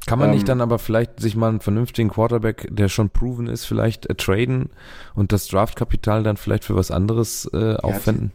[0.06, 3.46] Kann man Ähm, nicht dann aber vielleicht sich mal einen vernünftigen Quarterback, der schon proven
[3.46, 4.70] ist, vielleicht äh, traden
[5.14, 8.32] und das Draftkapital dann vielleicht für was anderes äh, aufwenden?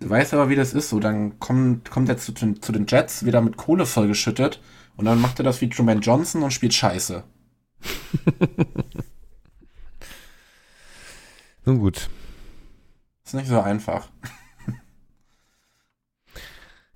[0.00, 2.86] Du weißt aber, wie das ist, so, dann kommt, kommt er zu, den- zu den
[2.86, 4.60] Jets wieder mit Kohle vollgeschüttet
[4.96, 7.24] und dann macht er das wie Truman Johnson und spielt Scheiße.
[11.64, 12.08] Nun gut.
[13.24, 14.08] Ist nicht so einfach.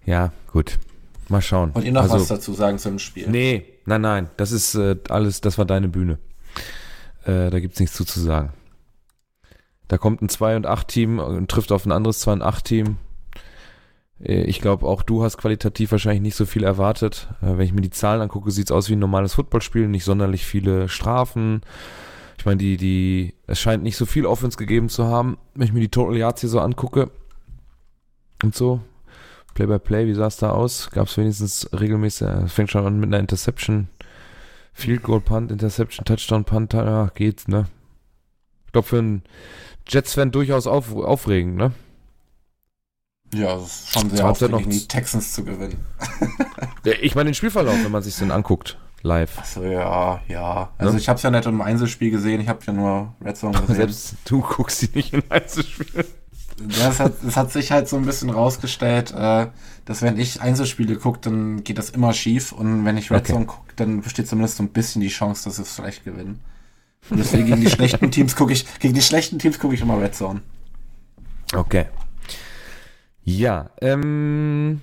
[0.04, 0.80] Ja, gut.
[1.28, 1.70] Mal schauen.
[1.70, 3.30] Und ihr noch also, was dazu sagen zum Spiel?
[3.30, 4.30] Nee, nein, nein.
[4.36, 6.18] Das ist äh, alles, das war deine Bühne.
[7.24, 8.52] Äh, da gibt's nichts zu, zu sagen.
[9.92, 12.64] Da kommt ein 2 und 8 Team und trifft auf ein anderes 2 und 8
[12.64, 12.96] Team.
[14.24, 17.28] Äh, Ich glaube, auch du hast qualitativ wahrscheinlich nicht so viel erwartet.
[17.42, 20.46] Äh, Wenn ich mir die Zahlen angucke, sieht's aus wie ein normales Footballspiel, nicht sonderlich
[20.46, 21.60] viele Strafen.
[22.38, 25.74] Ich meine, die, die, es scheint nicht so viel Offense gegeben zu haben, wenn ich
[25.74, 27.10] mir die Total Yards hier so angucke.
[28.42, 28.80] Und so.
[29.52, 30.88] Play by Play, wie sah es da aus?
[30.90, 33.88] Gab es wenigstens regelmäßig, äh, fängt schon an mit einer Interception.
[34.72, 37.66] Field Goal Punt, Interception, Touchdown Punt, ja, geht, ne?
[38.64, 39.22] Ich glaube, für einen
[39.88, 41.72] Jets-Fan durchaus auf, aufregend, ne?
[43.34, 45.78] Ja, es ist schon sehr aufregend, noch- die Texans zu gewinnen.
[47.00, 49.38] Ich meine den Spielverlauf, wenn man sich den anguckt, live.
[49.38, 50.72] Achso, ja, ja.
[50.78, 50.98] Also Ne?
[50.98, 53.76] ich habe es ja nicht im Einzelspiel gesehen, ich habe ja nur Red Zone gesehen.
[53.76, 56.04] Selbst du guckst sie nicht in Einzelspielen.
[56.78, 59.46] Ja, es, hat, es hat sich halt so ein bisschen rausgestellt, äh,
[59.84, 62.50] dass wenn ich Einzelspiele gucke, dann geht das immer schief.
[62.52, 63.32] Und wenn ich Red Okay.
[63.34, 66.40] Zone gucke, dann besteht zumindest so ein bisschen die Chance, dass wir es vielleicht gewinnen.
[67.10, 70.00] Und deswegen gegen die schlechten Teams gucke ich, gegen die schlechten Teams gucke ich immer
[70.00, 70.42] Red Zone.
[71.54, 71.86] Okay.
[73.24, 74.80] Ja, ähm,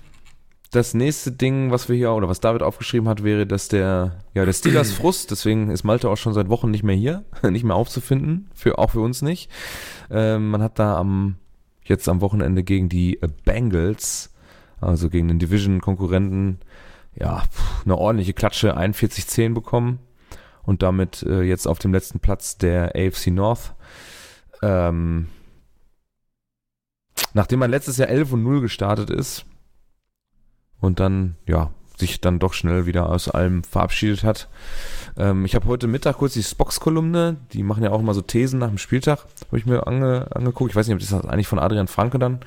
[0.72, 4.46] das nächste Ding, was wir hier, oder was David aufgeschrieben hat, wäre, dass der, ja,
[4.46, 7.76] der Steelers Frust, deswegen ist Malte auch schon seit Wochen nicht mehr hier, nicht mehr
[7.76, 9.50] aufzufinden, für, auch für uns nicht.
[10.12, 11.38] Ähm, man hat da am,
[11.84, 14.32] jetzt am Wochenende gegen die Bengals,
[14.80, 16.60] also gegen den Division-Konkurrenten,
[17.16, 17.44] ja,
[17.84, 20.00] eine ordentliche Klatsche, 41-10 bekommen
[20.70, 23.74] und damit äh, jetzt auf dem letzten Platz der AFC North.
[24.62, 25.28] Ähm,
[27.34, 29.46] nachdem man letztes Jahr 11 und 0 gestartet ist
[30.80, 34.48] und dann, ja, sich dann doch schnell wieder aus allem verabschiedet hat.
[35.18, 38.60] Ähm, ich habe heute Mittag kurz die Spox-Kolumne, die machen ja auch immer so Thesen
[38.60, 40.70] nach dem Spieltag, habe ich mir ange, angeguckt.
[40.70, 42.42] Ich weiß nicht, ob das ist eigentlich von Adrian Franke dann.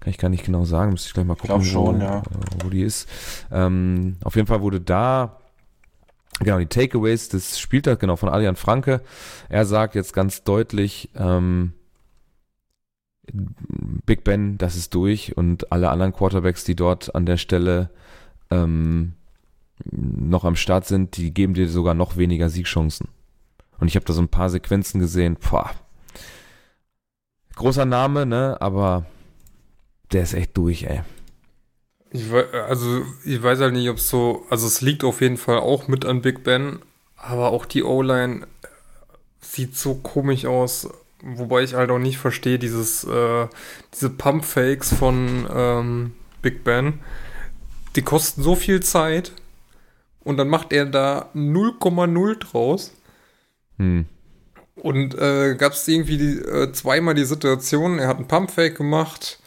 [0.00, 2.18] Kann ich gar nicht genau sagen, müsste ich gleich mal gucken, schon, wo, ja.
[2.18, 3.08] äh, wo die ist.
[3.52, 5.38] Ähm, auf jeden Fall wurde da
[6.40, 9.02] Genau, die Takeaways des Spieltags, genau, von Adrian Franke.
[9.48, 11.74] Er sagt jetzt ganz deutlich, ähm,
[14.04, 17.90] Big Ben, das ist durch und alle anderen Quarterbacks, die dort an der Stelle
[18.50, 19.14] ähm,
[19.90, 23.08] noch am Start sind, die geben dir sogar noch weniger Siegchancen.
[23.78, 25.36] Und ich habe da so ein paar Sequenzen gesehen.
[25.50, 25.70] Boah.
[27.54, 28.56] Großer Name, ne?
[28.60, 29.06] Aber
[30.12, 31.02] der ist echt durch, ey.
[32.12, 35.38] Ich weiß, also ich weiß halt nicht, ob es so, also es liegt auf jeden
[35.38, 36.78] Fall auch mit an Big Ben,
[37.16, 38.46] aber auch die O-Line
[39.40, 40.88] sieht so komisch aus,
[41.22, 43.46] wobei ich halt auch nicht verstehe, dieses, äh,
[43.94, 47.00] diese Pump-Fakes von ähm, Big Ben,
[47.96, 49.32] die kosten so viel Zeit
[50.22, 52.92] und dann macht er da 0,0 draus.
[53.78, 54.06] Hm.
[54.74, 59.38] Und äh, gab es irgendwie die, äh, zweimal die Situation, er hat einen Pumpfake gemacht,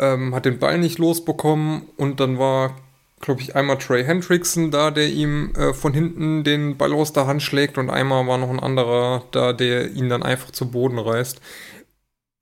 [0.00, 2.76] ähm, hat den Ball nicht losbekommen und dann war,
[3.20, 7.26] glaube ich, einmal Trey Hendrickson da, der ihm äh, von hinten den Ball aus der
[7.26, 10.98] Hand schlägt und einmal war noch ein anderer da, der ihn dann einfach zu Boden
[10.98, 11.40] reißt.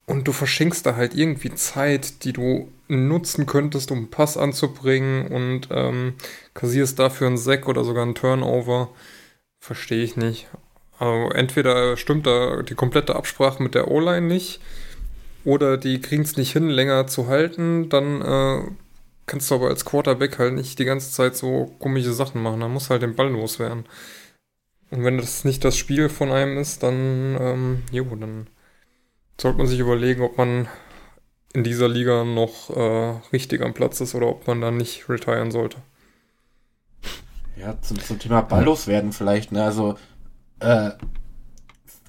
[0.05, 5.27] Und du verschenkst da halt irgendwie Zeit, die du nutzen könntest, um einen Pass anzubringen
[5.27, 6.15] und ähm,
[6.55, 8.89] kassierst dafür einen Sack oder sogar einen Turnover.
[9.59, 10.47] Verstehe ich nicht.
[10.97, 14.61] Also entweder stimmt da die komplette Absprache mit der O-Line nicht
[15.45, 18.71] oder die kriegen es nicht hin, länger zu halten, dann äh,
[19.25, 22.59] kannst du aber als Quarterback halt nicht die ganze Zeit so komische Sachen machen.
[22.59, 23.85] Dann muss halt den Ball loswerden.
[24.91, 28.47] Und wenn das nicht das Spiel von einem ist, dann, ähm, jo, dann
[29.39, 30.67] sollte man sich überlegen, ob man
[31.53, 35.51] in dieser Liga noch äh, richtig am Platz ist oder ob man dann nicht retiren
[35.51, 35.77] sollte.
[37.55, 39.63] Ja, zum, zum Thema Balllos werden vielleicht, ne?
[39.63, 39.97] Also,
[40.59, 40.91] äh,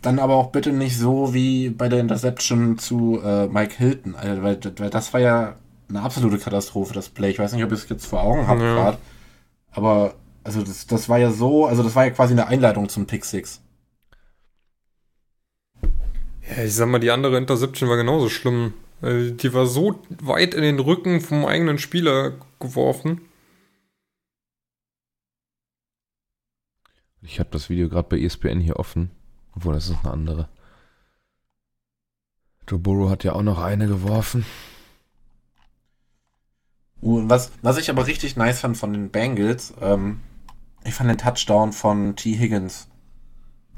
[0.03, 4.43] dann aber auch bitte nicht so wie bei der Interception zu äh, Mike Hilton, also,
[4.43, 5.57] weil, weil das war ja
[5.89, 7.31] eine absolute Katastrophe, das Play.
[7.31, 8.75] Ich weiß nicht, ob ihr es jetzt vor Augen habt Ja.
[8.75, 8.99] gerade.
[9.73, 13.07] Aber, also das, das war ja so, also das war ja quasi eine Einleitung zum
[13.07, 13.61] Pick Six.
[16.57, 18.73] Ja, ich sag mal, die andere Interception war genauso schlimm.
[19.03, 23.21] Äh, Die war so weit in den Rücken vom eigenen Spieler geworfen.
[27.23, 29.11] Ich habe das Video gerade bei ESPN hier offen.
[29.61, 30.49] Obwohl, das ist eine andere.
[32.67, 34.47] Joe Burrow hat ja auch noch eine geworfen.
[37.03, 40.21] Und was, was ich aber richtig nice fand von den Bengals, ähm,
[40.83, 42.39] ich fand den Touchdown von T.
[42.39, 42.89] Higgins.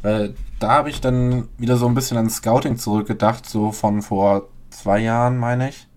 [0.02, 4.50] Weil da habe ich dann wieder so ein bisschen an Scouting zurückgedacht, so von vor
[4.70, 5.88] zwei Jahren, meine ich.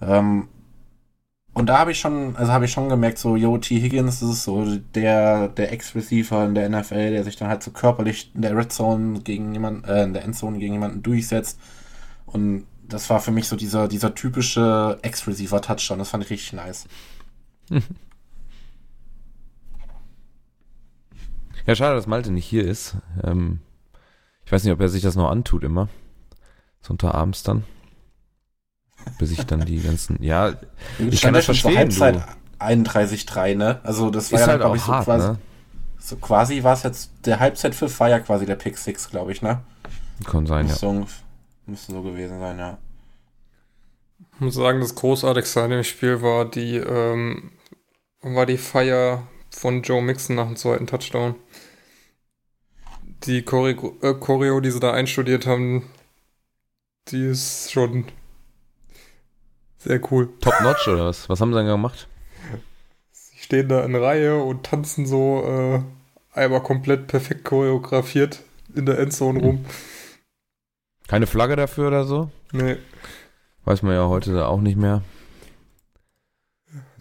[0.00, 0.48] Ähm,
[1.56, 3.80] und da habe ich schon, also habe ich schon gemerkt, so, yo, T.
[3.80, 7.70] Higgins, das ist so der, der Ex-Receiver in der NFL, der sich dann halt so
[7.70, 11.58] körperlich in der Red Zone gegen jemanden, äh, in der Endzone gegen jemanden durchsetzt.
[12.26, 15.98] Und das war für mich so dieser, dieser typische Ex-Receiver-Touchdown.
[15.98, 16.88] Das fand ich richtig nice.
[21.66, 22.98] Ja, schade, dass Malte nicht hier ist.
[23.24, 23.60] Ähm,
[24.44, 25.88] ich weiß nicht, ob er sich das noch antut immer.
[26.82, 27.64] So unter abends dann.
[29.18, 30.22] Bis ich dann die ganzen.
[30.22, 30.50] Ja,
[30.98, 33.80] ich kann Stand ja das schon zur verstehen, Halbzeit 31-3, ne?
[33.82, 35.38] Also das war ist ja, halt glaube auch ich, so hart, quasi, ne?
[35.98, 39.42] so quasi war es jetzt, der Halbzeitpfiff war ja quasi der Pick 6, glaube ich,
[39.42, 39.62] ne?
[40.24, 40.72] Kann sein, ja.
[40.72, 41.06] Müsste, so,
[41.66, 42.78] müsste so gewesen sein, ja.
[44.34, 47.52] Ich muss sagen, das Großartigste an dem Spiel war die, ähm,
[48.22, 51.34] war die Feier von Joe Mixon nach dem zweiten Touchdown.
[53.24, 55.84] Die Choreo, äh, Choreo, die sie da einstudiert haben,
[57.08, 58.04] die ist schon
[59.86, 60.28] sehr cool.
[60.40, 61.28] Top Notch oder was?
[61.28, 62.08] Was haben sie dann gemacht?
[63.12, 68.42] Sie stehen da in Reihe und tanzen so äh, einmal komplett perfekt choreografiert
[68.74, 69.64] in der Endzone rum.
[71.06, 72.30] Keine Flagge dafür oder so?
[72.52, 72.76] Nee.
[73.64, 75.02] Weiß man ja heute auch nicht mehr.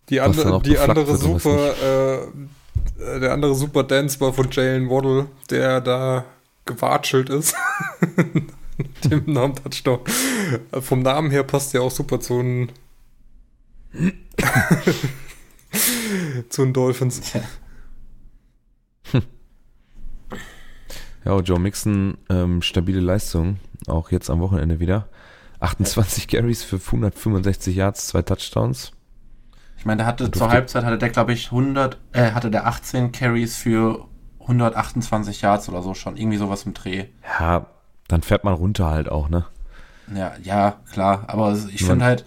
[0.09, 5.81] Die, auch die andere super, äh, der andere super Dance war von Jalen Waddle, der
[5.81, 6.25] da
[6.65, 7.55] gewatschelt ist.
[9.03, 9.99] Dem Namen Touchdown.
[10.79, 12.71] Vom Namen her passt ja auch super zu den
[16.49, 17.21] zu den Dolphins.
[21.23, 23.57] Ja, Joe Mixon, ähm, stabile Leistung.
[23.87, 25.07] Auch jetzt am Wochenende wieder.
[25.59, 28.91] 28 Carries für 165 Yards, zwei Touchdowns.
[29.77, 33.11] Ich meine, der hatte zur Halbzeit hatte der, glaube ich, 100, äh, hatte der 18
[33.11, 34.07] Carries für
[34.41, 36.17] 128 Yards oder so schon.
[36.17, 37.05] Irgendwie sowas im Dreh.
[37.39, 37.67] Ja,
[38.07, 39.45] dann fährt man runter halt auch, ne?
[40.13, 41.25] Ja, ja, klar.
[41.27, 42.25] Aber ich finde halt,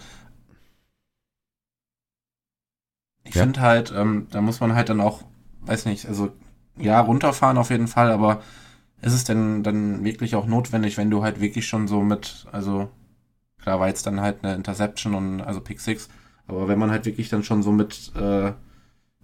[3.24, 3.42] ich Ja?
[3.42, 5.22] finde halt, ähm, da muss man halt dann auch,
[5.62, 6.30] weiß nicht, also
[6.76, 8.42] ja, runterfahren auf jeden Fall, aber
[9.02, 12.90] ist es denn dann wirklich auch notwendig, wenn du halt wirklich schon so mit, also
[13.62, 16.08] klar war jetzt dann halt eine Interception und also Pick Six,
[16.48, 18.52] aber wenn man halt wirklich dann schon so mit äh,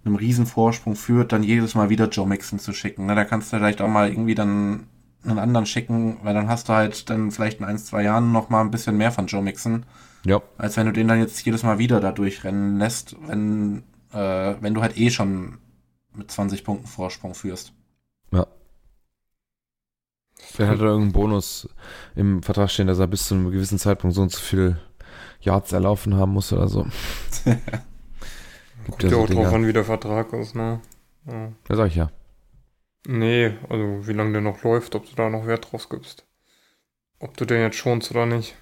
[0.05, 3.15] einem riesen Vorsprung führt, dann jedes Mal wieder Joe Mixon zu schicken, ne?
[3.15, 4.87] Da kannst du vielleicht auch mal irgendwie dann
[5.29, 8.49] einen anderen schicken, weil dann hast du halt dann vielleicht in ein, zwei Jahren noch
[8.49, 9.85] mal ein bisschen mehr von Joe Mixon,
[10.25, 10.41] Ja.
[10.57, 13.83] als wenn du den dann jetzt jedes Mal wieder da durchrennen lässt, wenn,
[14.13, 15.57] äh, wenn du halt eh schon
[16.13, 17.73] mit 20 Punkten Vorsprung führst.
[18.31, 18.47] Ja.
[20.37, 21.67] Vielleicht hat er irgendeinen Bonus
[22.15, 24.77] im Vertrag stehen, dass er bis zu einem gewissen Zeitpunkt so und so viel
[25.41, 26.83] Yards erlaufen haben muss oder so.
[28.89, 30.79] Kommt ja auch drauf an, wie der Vertrag ist, ne?
[31.27, 31.49] Ja.
[31.69, 32.11] Ja, sag ich ja.
[33.07, 36.25] Nee, also wie lange der noch läuft, ob du da noch Wert drauf gibst.
[37.19, 38.55] Ob du den jetzt schonst oder nicht.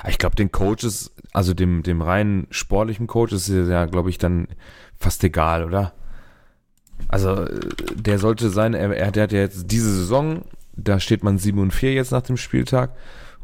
[0.00, 4.18] Aber Ich glaube, den Coaches, also dem, dem rein sportlichen Coach ist ja, glaube ich,
[4.18, 4.48] dann
[4.98, 5.92] fast egal, oder?
[7.08, 7.46] Also,
[7.94, 10.42] der sollte sein, er, er der hat ja jetzt diese Saison,
[10.76, 12.96] da steht man 7 und 4 jetzt nach dem Spieltag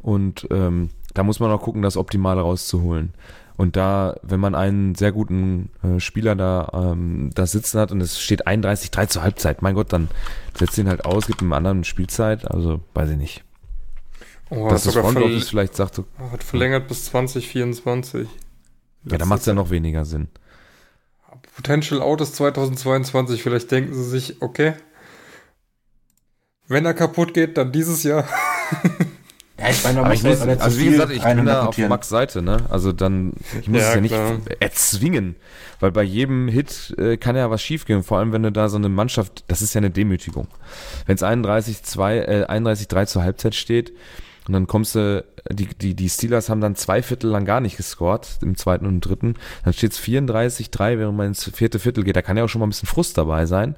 [0.03, 3.13] und ähm, da muss man auch gucken, das Optimale rauszuholen.
[3.61, 8.01] Und da, wenn man einen sehr guten äh, Spieler da, ähm, da sitzen hat und
[8.01, 10.09] es steht 31-3 zur Halbzeit, mein Gott, dann
[10.59, 13.45] setzt ihn halt aus, gibt einem anderen Spielzeit, also weiß ich nicht.
[14.49, 18.27] Oh, Dass das Front Office vielleicht sagt, so, hat verlängert bis 2024.
[19.05, 20.29] ja, da macht es ja noch weniger Sinn.
[21.55, 23.43] Potential Out ist 2022.
[23.43, 24.73] Vielleicht denken sie sich, okay,
[26.67, 28.27] wenn er kaputt geht, dann dieses Jahr.
[29.61, 31.77] Ja, ich meine, man muss ich muss, nicht also wie gesagt, ich bin da auf.
[31.77, 32.59] Max Seite, ne?
[32.71, 34.39] Also dann, ich muss Ja, es ja nicht klar.
[34.59, 35.37] erzwingen,
[35.81, 38.03] weil bei jedem Hit äh, kann ja was schiefgehen.
[38.03, 40.49] Vor allem, wenn du da so eine Mannschaft, das ist ja eine Demütigung.
[41.07, 43.93] Wenn es 31-2, äh, 31-3 zur Halbzeit steht
[44.47, 47.77] und dann kommst du, die, die, die Steelers haben dann zwei Viertel lang gar nicht
[47.77, 52.05] gescored, im zweiten und im dritten, dann steht es 34-3, während man ins vierte Viertel
[52.05, 52.17] geht.
[52.17, 53.77] Da kann ja auch schon mal ein bisschen Frust dabei sein.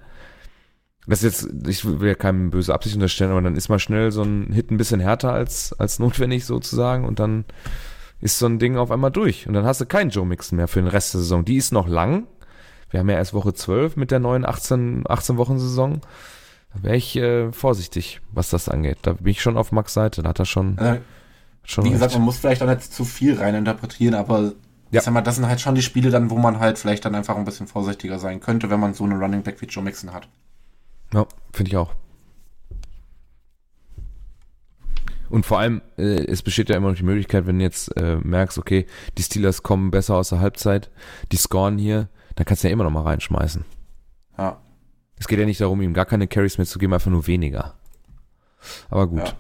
[1.07, 4.13] Das ist jetzt, ich will ja keinem böse Absicht unterstellen, aber dann ist mal schnell
[4.13, 7.45] so ein Hit ein bisschen härter als, als notwendig sozusagen und dann
[8.21, 9.49] ist so ein Ding auf einmal durch.
[9.49, 11.45] Und dann hast du keinen Joe Mixon mehr für den Rest der Saison.
[11.45, 12.29] Die ist noch lang.
[12.91, 16.03] Wir haben ja erst Woche 12 mit der neuen 18, 18 Wochen Saison.
[16.73, 18.99] Da wäre ich äh, vorsichtig, was das angeht.
[19.03, 20.23] Da bin ich schon auf Max Seite.
[20.23, 21.01] Da hat er schon, Äh,
[21.65, 22.19] schon Wie gesagt, recht.
[22.19, 24.53] man muss vielleicht auch nicht zu viel rein interpretieren, aber
[24.93, 25.01] Ja.
[25.01, 27.17] ich sag mal, das sind halt schon die Spiele dann, wo man halt vielleicht dann
[27.17, 30.13] einfach ein bisschen vorsichtiger sein könnte, wenn man so einen Running Back wie Joe Mixon
[30.13, 30.29] hat.
[31.13, 31.95] Ja, finde ich auch.
[35.33, 38.17] Und vor allem, äh, es besteht ja immer noch die Möglichkeit, wenn du jetzt äh,
[38.17, 40.91] merkst, okay, die Steelers kommen besser aus der Halbzeit,
[41.33, 43.65] die scoren hier, dann kannst du ja immer noch mal reinschmeißen.
[44.37, 44.61] Ja.
[45.17, 47.77] Es geht ja nicht darum, ihm gar keine Carries mehr zu geben, einfach nur weniger.
[48.91, 49.27] Aber gut.
[49.27, 49.33] Ja.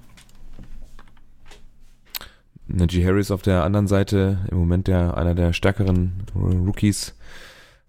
[2.68, 7.14] Najee Harris auf der anderen Seite, im Moment der, einer der stärkeren Rookies.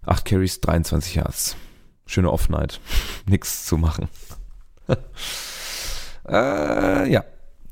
[0.04, 1.56] 8 Carries, 23 Yards.
[2.06, 2.80] Schöne Off-Night.
[3.26, 4.08] Nix zu machen.
[6.28, 7.24] äh, ja.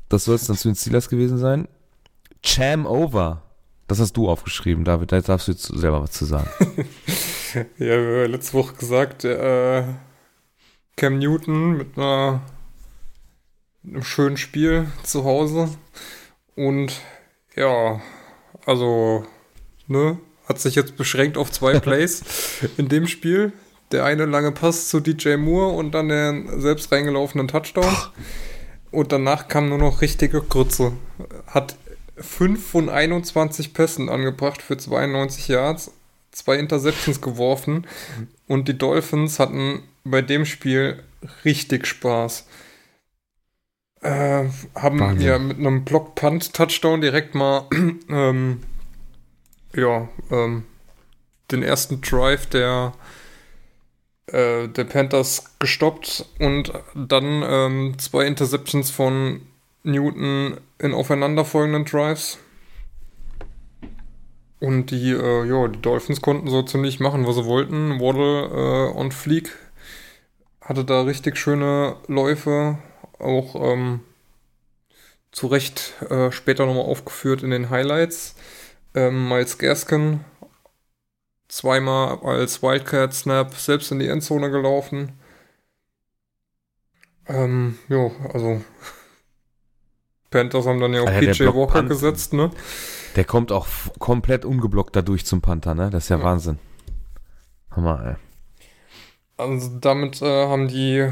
[0.09, 1.67] Das soll es dann zu den Steelers gewesen sein.
[2.43, 3.41] Cham Over.
[3.87, 5.11] Das hast du aufgeschrieben, David.
[5.11, 6.49] Da darfst du jetzt selber was zu sagen.
[7.77, 9.83] Ja, wir haben letzte Woche gesagt, äh,
[10.95, 12.41] Cam Newton mit einer
[13.83, 15.69] mit einem schönen Spiel zu Hause.
[16.55, 16.99] Und
[17.55, 18.01] ja,
[18.65, 19.25] also,
[19.87, 20.17] ne,
[20.47, 22.23] hat sich jetzt beschränkt auf zwei Plays
[22.77, 23.53] in dem Spiel.
[23.93, 27.95] Der eine lange Pass zu DJ Moore und dann der selbst reingelaufenen Touchdown.
[28.91, 30.93] Und danach kam nur noch richtige Grütze.
[31.47, 31.75] Hat
[32.17, 35.91] 5 von 21 Pässen angebracht für 92 Yards,
[36.31, 37.87] zwei Interceptions geworfen
[38.47, 41.01] und die Dolphins hatten bei dem Spiel
[41.45, 42.47] richtig Spaß.
[44.01, 45.27] Äh, haben Wahnsinn.
[45.27, 47.67] ja mit einem Block-Punt-Touchdown direkt mal
[48.09, 48.61] ähm,
[49.75, 50.65] ja, ähm,
[51.51, 52.93] den ersten Drive der,
[54.27, 59.41] äh, der Panthers gestoppt und dann ähm, zwei Interceptions von
[59.83, 62.39] Newton in aufeinanderfolgenden Drives.
[64.59, 67.99] Und die, äh, ja, die Dolphins konnten so ziemlich machen, was sie wollten.
[67.99, 69.49] Waddle äh, und Fleek
[70.61, 72.77] hatte da richtig schöne Läufe,
[73.19, 73.99] auch ähm,
[75.33, 78.35] zu Recht äh, später nochmal aufgeführt in den Highlights.
[78.95, 80.21] Ähm, Miles Gaskin
[81.53, 85.11] zweimal als Wildcat Snap selbst in die Endzone gelaufen.
[87.27, 88.61] Ähm, ja, also
[90.31, 91.89] Panthers haben dann ja auch der PJ Walker Punt.
[91.89, 92.49] gesetzt, ne?
[93.15, 93.67] Der kommt auch
[93.99, 95.91] komplett ungeblockt dadurch zum Panther, ne?
[95.91, 96.23] Das ist ja, Ja.
[96.23, 96.57] Wahnsinn.
[97.71, 98.15] Hammer, ey.
[99.37, 101.11] Also damit äh, haben die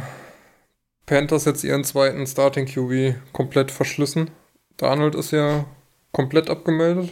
[1.05, 4.31] Panthers jetzt ihren zweiten Starting QB komplett verschlissen.
[4.77, 5.65] Darnold ist ja
[6.11, 7.11] komplett abgemeldet.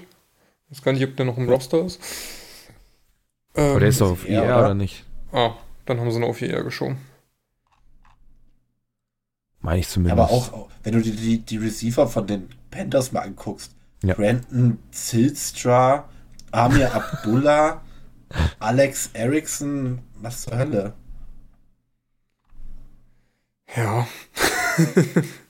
[0.65, 1.99] Ich weiß gar nicht, ob der noch im Roster ist.
[3.55, 4.59] Ähm, Aber der ist doch auf ja, IR oder?
[4.59, 5.05] oder nicht?
[5.31, 5.53] Ah,
[5.85, 6.97] dann haben sie ihn auf IR geschoben.
[9.61, 10.19] Meine ich zumindest.
[10.19, 14.13] Aber auch, wenn du dir die, die Receiver von den Panthers mal anguckst, Ja.
[14.13, 16.07] Brandon Zilstra,
[16.51, 17.81] Amir Abdullah,
[18.59, 20.93] Alex Erickson, was zur Hölle?
[23.75, 24.07] Ja.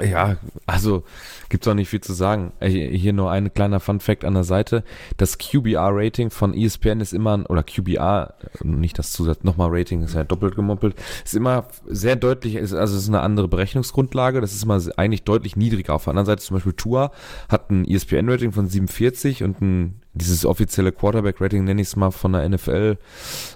[0.00, 1.04] Ja, also
[1.48, 2.52] gibt's auch nicht viel zu sagen.
[2.60, 4.84] Äh, Hier nur ein kleiner Fun Fact an der Seite.
[5.16, 10.24] Das QBR-Rating von ESPN ist immer, oder QBR, nicht das Zusatz, nochmal Rating, ist ja
[10.24, 14.64] doppelt gemoppelt, ist immer sehr deutlich, ist, also es ist eine andere Berechnungsgrundlage, das ist
[14.64, 15.94] immer eigentlich deutlich niedriger.
[15.94, 17.12] Auf der anderen Seite zum Beispiel Tua
[17.48, 22.32] hat ein ESPN-Rating von 47 und ein, dieses offizielle Quarterback-Rating, nenne ich es mal, von
[22.32, 22.98] der NFL,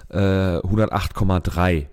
[0.09, 1.87] äh, 108,3.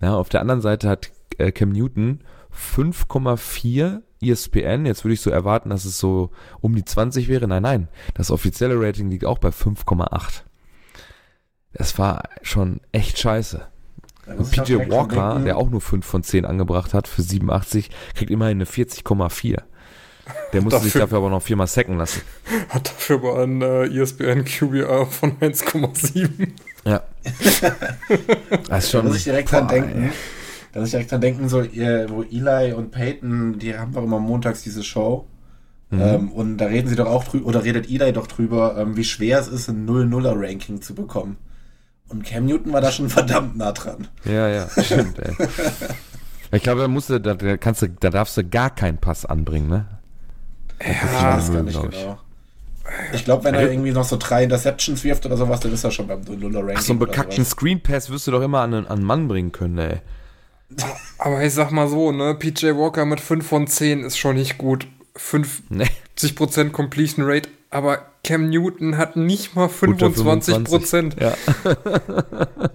[0.00, 2.20] Ja, auf der anderen Seite hat äh, Cam Newton
[2.58, 4.86] 5,4 ESPN.
[4.86, 6.30] Jetzt würde ich so erwarten, dass es so
[6.60, 7.46] um die 20 wäre.
[7.48, 7.88] Nein, nein.
[8.14, 10.42] Das offizielle Rating liegt auch bei 5,8.
[11.72, 13.66] Das war schon echt scheiße.
[14.26, 15.44] Da Und PJ dran Walker, denken.
[15.44, 19.62] der auch nur 5 von 10 angebracht hat für 87, kriegt immerhin eine 40,4.
[20.52, 22.20] Der musste sich Dafür- dafür aber noch viermal sacken lassen.
[22.68, 26.50] Hat dafür aber ein äh, ESPN QBR von 1,7.
[26.84, 27.02] Ja.
[28.68, 29.06] Das ist Da schon.
[29.06, 30.02] muss ich direkt dran Boah, denken.
[30.04, 30.10] ey.
[30.72, 34.02] Da muss ich direkt dran denken, so, ihr, wo Eli und Peyton, die haben doch
[34.04, 35.26] immer montags diese Show.
[35.90, 36.00] Mhm.
[36.02, 39.04] Ähm, und da reden sie doch auch drüber, oder redet Eli doch drüber, ähm, wie
[39.04, 41.38] schwer es ist, ein 0-0er-Ranking zu bekommen.
[42.08, 44.08] Und Cam Newton war da schon verdammt nah dran.
[44.24, 45.34] Ja, ja, stimmt, ey.
[46.50, 49.26] Ich glaube, da musst du, da, da kannst du, da darfst du gar keinen Pass
[49.26, 49.84] anbringen, ne?
[50.80, 52.00] Ich Ja, weiß gar nicht glaub ich.
[52.00, 52.18] genau.
[53.12, 55.90] Ich glaube, wenn er irgendwie noch so drei Interceptions wirft oder sowas, dann ist er
[55.90, 56.74] schon beim 0-0er-Ranking.
[56.74, 57.50] Ach, so einen bekackten sowas.
[57.50, 60.00] Screen Pass wirst du doch immer an, einen- an einen Mann bringen können, ey.
[61.18, 64.58] Aber ich sag mal so, ne, PJ Walker mit 5 von 10 ist schon nicht
[64.58, 64.86] gut.
[65.16, 66.70] 50% Nee.
[66.70, 71.20] Completion Rate, aber Cam Newton hat nicht mal Unter 25%.
[71.20, 71.34] Ja.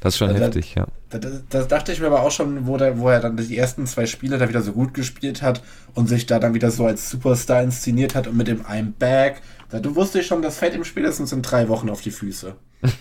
[0.00, 0.86] das ist schon Ja, heftig, ja.
[1.10, 3.56] Das, das, das dachte ich mir aber auch schon, wo, der, wo er dann die
[3.56, 5.62] ersten zwei Spiele da wieder so gut gespielt hat
[5.94, 9.40] und sich da dann wieder so als Superstar inszeniert hat und mit dem I'm back.
[9.70, 12.56] Da du wusste ich schon, das fällt ihm spätestens in drei Wochen auf die Füße.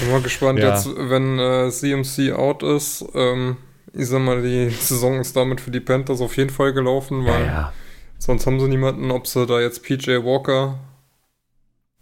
[0.00, 0.70] Bin mal gespannt Ja.
[0.70, 3.04] jetzt, wenn äh, CMC out ist.
[3.14, 3.56] Ähm,
[3.92, 7.46] ich sag mal, die Saison ist damit für die Panthers auf jeden Fall gelaufen, weil
[7.46, 7.72] ja.
[8.18, 10.78] sonst haben sie niemanden, ob sie da jetzt PJ Walker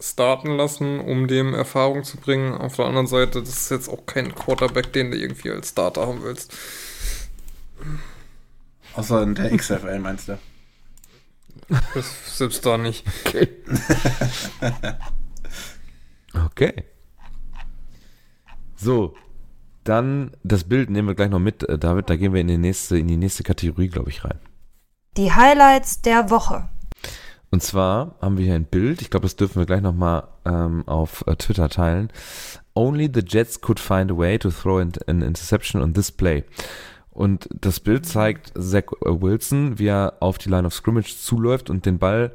[0.01, 2.53] starten lassen, um dem Erfahrung zu bringen.
[2.55, 6.07] Auf der anderen Seite, das ist jetzt auch kein Quarterback, den du irgendwie als Starter
[6.07, 6.53] haben willst.
[8.95, 10.39] Außer in der XFL, meinst du?
[11.95, 13.05] Das, selbst da nicht.
[16.47, 16.75] Okay.
[18.77, 19.15] So.
[19.85, 22.11] Dann das Bild nehmen wir gleich noch mit, äh, David.
[22.11, 24.39] Da gehen wir in die nächste, in die nächste Kategorie, glaube ich, rein.
[25.17, 26.69] Die Highlights der Woche.
[27.51, 30.83] Und zwar haben wir hier ein Bild, ich glaube, das dürfen wir gleich nochmal ähm,
[30.87, 32.11] auf äh, Twitter teilen.
[32.75, 36.45] Only the Jets could find a way to throw an, an interception on this play.
[37.11, 41.71] Und das Bild zeigt Zach äh, Wilson, wie er auf die Line of Scrimmage zuläuft
[41.71, 42.33] und den Ball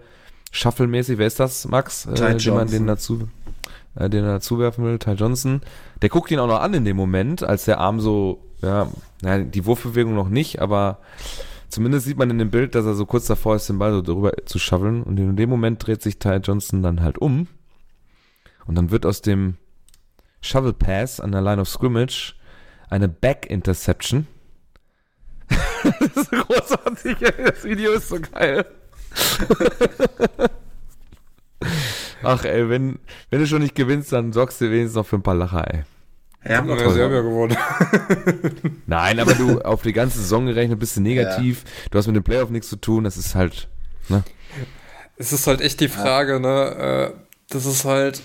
[0.51, 2.03] shufflemäßig, wer ist das, Max?
[2.15, 2.67] Ty Äh, Johnson.
[2.69, 3.27] den dazu,
[3.95, 5.61] äh, den er zuwerfen will, Ty Johnson.
[6.01, 8.87] Der guckt ihn auch noch an in dem Moment, als der Arm so, ja,
[9.23, 10.99] ja die Wurfbewegung noch nicht, aber
[11.71, 14.01] Zumindest sieht man in dem Bild, dass er so kurz davor ist, den Ball so
[14.01, 15.03] drüber zu shoveln.
[15.03, 17.47] Und in dem Moment dreht sich Ty Johnson dann halt um.
[18.65, 19.55] Und dann wird aus dem
[20.41, 22.35] Shovel Pass an der Line of Scrimmage
[22.89, 24.27] eine Back Interception.
[25.99, 27.15] das ist großartig.
[27.19, 28.65] Das Video ist so geil.
[32.23, 32.99] Ach ey, wenn,
[33.29, 35.83] wenn du schon nicht gewinnst, dann sorgst du wenigstens noch für ein paar Lacher, ey.
[36.43, 36.93] Ja, haben Ja, toll.
[36.93, 37.55] Serbia geworden.
[38.87, 41.63] Nein, aber du auf die ganze Saison gerechnet bist du negativ.
[41.91, 43.03] Du hast mit dem Playoff nichts zu tun.
[43.03, 43.67] Das ist halt,
[44.09, 44.23] ne?
[45.17, 47.13] Es ist halt echt die Frage, ne?
[47.13, 48.21] Äh, das ist halt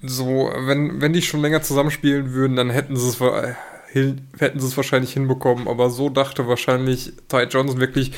[0.00, 4.76] so, wenn, wenn die schon länger zusammenspielen würden, dann hätten sie es hätten sie es
[4.76, 5.66] wahrscheinlich hinbekommen.
[5.66, 8.12] Aber so dachte wahrscheinlich Ty Johnson wirklich,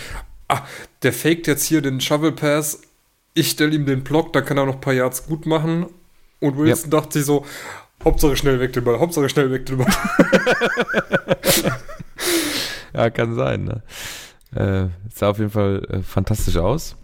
[0.49, 0.63] ah,
[1.03, 2.83] der faked jetzt hier den Shovel Pass,
[3.37, 5.87] ich stelle ihm den Block, da kann er noch ein paar Yards gut machen.
[6.41, 7.45] Und Wilson dachte sich so,
[8.03, 9.87] Hauptsache schnell weg den Ball, Hauptsache schnell weg den Ball.
[12.95, 13.83] Ja, kann sein, ne?
[14.55, 16.97] Äh, sah auf jeden Fall äh, fantastisch aus.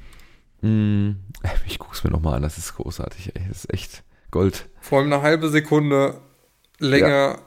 [0.62, 1.10] Mm,
[1.66, 3.42] ich guck's mir nochmal an, das ist großartig, ey.
[3.48, 4.70] Das ist echt Gold.
[4.80, 6.18] Vor allem eine halbe Sekunde
[6.78, 7.40] länger,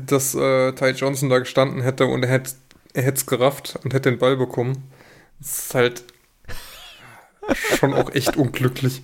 [0.00, 2.54] dass äh, Ty Johnson da gestanden hätte und er hätte
[2.94, 4.90] es gerafft und hätte den Ball bekommen.
[5.38, 6.04] Das ist halt
[7.54, 9.02] schon auch echt unglücklich.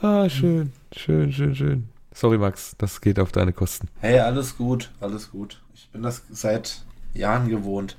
[0.00, 1.88] Ah, schön, schön, schön, schön.
[2.12, 3.88] Sorry, Max, das geht auf deine Kosten.
[4.00, 5.60] Hey, alles gut, alles gut.
[5.74, 6.82] Ich bin das seit
[7.14, 7.96] Jahren gewohnt.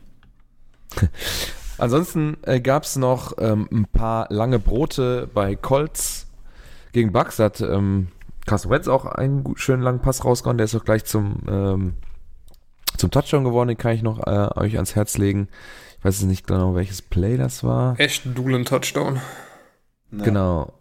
[1.78, 6.28] Ansonsten äh, gab's noch ähm, ein paar lange Brote bei Colts
[6.92, 7.38] gegen Bucks.
[7.38, 8.10] Da hat ähm,
[8.46, 10.58] Carson Wentz auch einen gut, schönen langen Pass rausgehauen.
[10.58, 11.94] Der ist auch gleich zum, ähm,
[12.98, 13.70] zum Touchdown geworden.
[13.70, 15.48] Den kann ich noch äh, euch ans Herz legen.
[16.00, 18.00] Ich weiß jetzt nicht genau, welches Play das war.
[18.00, 19.20] Echt ein Doolin Touchdown.
[20.12, 20.24] Ne?
[20.24, 20.74] Genau.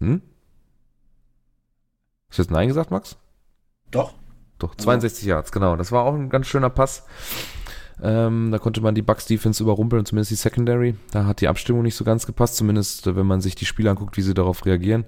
[0.00, 0.22] Hm?
[2.28, 3.18] Hast du jetzt Nein gesagt, Max?
[3.90, 4.14] Doch.
[4.58, 4.74] doch.
[4.74, 5.76] 62 Yards, genau.
[5.76, 7.04] Das war auch ein ganz schöner Pass.
[8.02, 10.96] Ähm, da konnte man die Bucks Defense überrumpeln, zumindest die Secondary.
[11.10, 13.90] Da hat die Abstimmung nicht so ganz gepasst, zumindest äh, wenn man sich die Spiele
[13.90, 15.04] anguckt, wie sie darauf reagieren.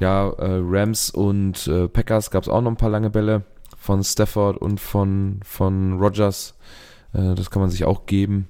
[0.00, 3.44] Ja, äh, Rams und äh, Packers gab es auch noch ein paar lange Bälle
[3.76, 6.54] von Stafford und von, von Rogers.
[7.16, 8.48] Äh, das kann man sich auch geben.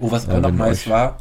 [0.00, 1.18] Oh, was Ja, auch noch nice war,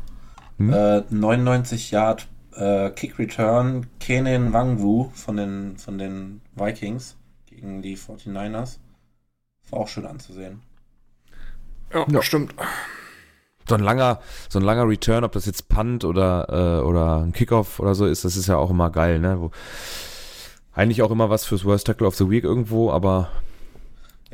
[0.57, 0.71] Hm?
[0.71, 7.17] äh, 99 Yard äh, Kick Return Kenan Wangwu von den, von den Vikings
[7.47, 8.77] gegen die 49ers.
[9.69, 10.61] War auch schön anzusehen.
[11.93, 12.21] Ja, Ja.
[12.21, 12.53] stimmt.
[13.67, 16.47] so ein langer, so ein langer Return, ob das jetzt Punt oder,
[16.81, 19.41] äh, oder ein Kickoff oder so ist, das ist ja auch immer geil, ne?
[19.41, 19.51] Wo,
[20.73, 23.29] eigentlich auch immer was fürs Worst Tackle of the Week irgendwo, aber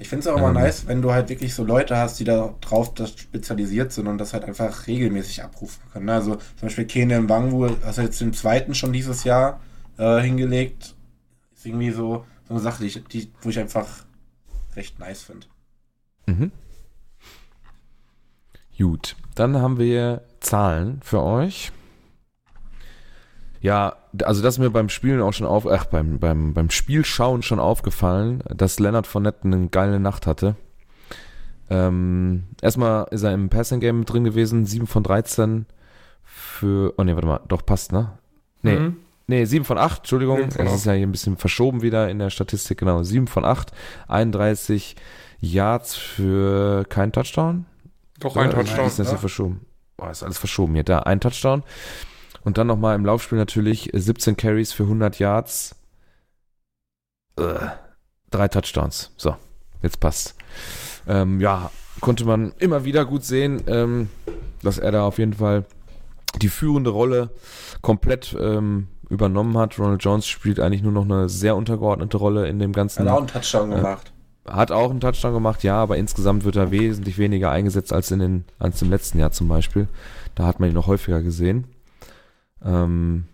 [0.02, 0.56] Ich finde es auch immer Ähm.
[0.56, 4.18] nice, wenn du halt wirklich so Leute hast, die da drauf das spezialisiert sind und
[4.18, 6.06] das halt einfach regelmäßig abrufen können.
[6.08, 6.14] ne?
[6.16, 9.60] Also zum Beispiel Kenan Wangwu, hast du jetzt den zweiten schon dieses Jahr
[10.00, 10.96] äh, hingelegt.
[11.54, 13.88] Ist irgendwie so, so eine Sache, die, die, wo ich einfach
[14.76, 15.46] recht nice finde.
[16.26, 16.52] Mhm.
[18.76, 21.72] Gut, dann haben wir Zahlen für euch.
[23.62, 27.42] Ja, also das ist mir beim Spielen auch schon auf, ach, beim, beim, beim Spielschauen
[27.44, 30.56] schon aufgefallen, dass Leonard Fournette eine geile Nacht hatte.
[31.70, 35.66] Ähm, erstmal ist er im Passing Game mit drin gewesen, 7 von 13
[36.24, 38.12] für, oh nee, warte mal, doch passt, ne?
[38.62, 38.98] Nee, Mhm.
[39.28, 40.52] Nee, 7 von 8, Entschuldigung.
[40.52, 40.76] Von Es acht.
[40.76, 43.02] ist ja hier ein bisschen verschoben wieder in der Statistik, genau.
[43.04, 43.72] 7 von 8,
[44.10, 44.98] 31
[45.40, 47.66] Yards für keinen Touchdown.
[48.20, 48.88] Doch ein Touchdown.
[48.88, 49.62] Ist das hier verschoben?
[49.96, 50.84] Boah, ist alles verschoben hier.
[50.84, 51.64] Da, ein Touchdown.
[52.44, 55.76] Und dann nochmal im Laufspiel natürlich 17 Carries für 100 Yards.
[57.38, 57.68] Äh,
[58.32, 59.12] drei Touchdowns.
[59.18, 59.36] So,
[59.82, 60.36] jetzt passt.
[61.08, 61.70] Ähm, ja,
[62.00, 64.10] konnte man immer wieder gut sehen, ähm,
[64.64, 65.66] dass er da auf jeden Fall
[66.42, 67.30] die führende Rolle
[67.82, 69.78] komplett ähm, übernommen hat.
[69.78, 73.18] Ronald Jones spielt eigentlich nur noch eine sehr untergeordnete Rolle in dem ganzen Hat auch
[73.20, 73.78] einen Touchdown Ja.
[73.78, 74.14] gemacht.
[74.48, 78.20] hat auch einen Touchdown gemacht, ja, aber insgesamt wird er wesentlich weniger eingesetzt als in
[78.20, 79.88] den, als im letzten Jahr zum Beispiel.
[80.36, 81.66] Da hat man ihn noch häufiger gesehen.
[82.64, 83.26] Ähm,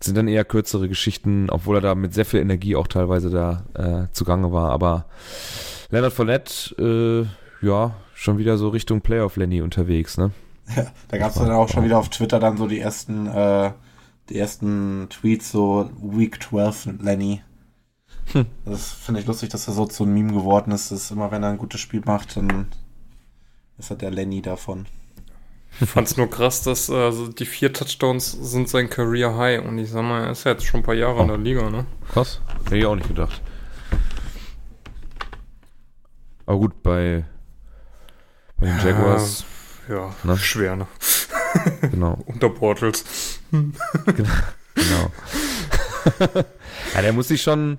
[0.00, 3.64] sind dann eher kürzere Geschichten, obwohl er da mit sehr viel Energie auch teilweise da
[3.74, 4.70] äh, zugange war.
[4.70, 5.06] Aber
[5.90, 7.28] Leonard Fournette,
[7.62, 10.30] äh, ja, schon wieder so Richtung Playoff Lenny unterwegs, ne?
[11.08, 13.72] Da gab es dann auch schon wieder auf Twitter dann so die ersten, äh,
[14.28, 17.42] die ersten Tweets, so Week 12 Lenny.
[18.32, 18.46] Hm.
[18.66, 20.92] Das finde ich lustig, dass er so zu einem Meme geworden ist.
[20.92, 22.66] Dass immer wenn er ein gutes Spiel macht, dann
[23.78, 24.86] ist er der Lenny davon.
[25.80, 29.78] Ich fand's nur krass, dass äh, so die vier Touchdowns sind sein Career High und
[29.78, 31.86] ich sag mal, er ist ja jetzt schon ein paar Jahre in der Liga, ne?
[32.12, 32.40] Krass.
[32.64, 33.40] Hätte ich auch nicht gedacht.
[36.46, 37.24] Aber gut, bei,
[38.58, 39.44] bei den Jaguars,
[39.88, 40.36] Ja, Ne?
[40.36, 40.86] schwer, ne?
[41.90, 42.18] genau.
[42.26, 43.38] Unter Portals.
[43.50, 45.12] Genau.
[46.94, 47.78] ja, der muss sich schon,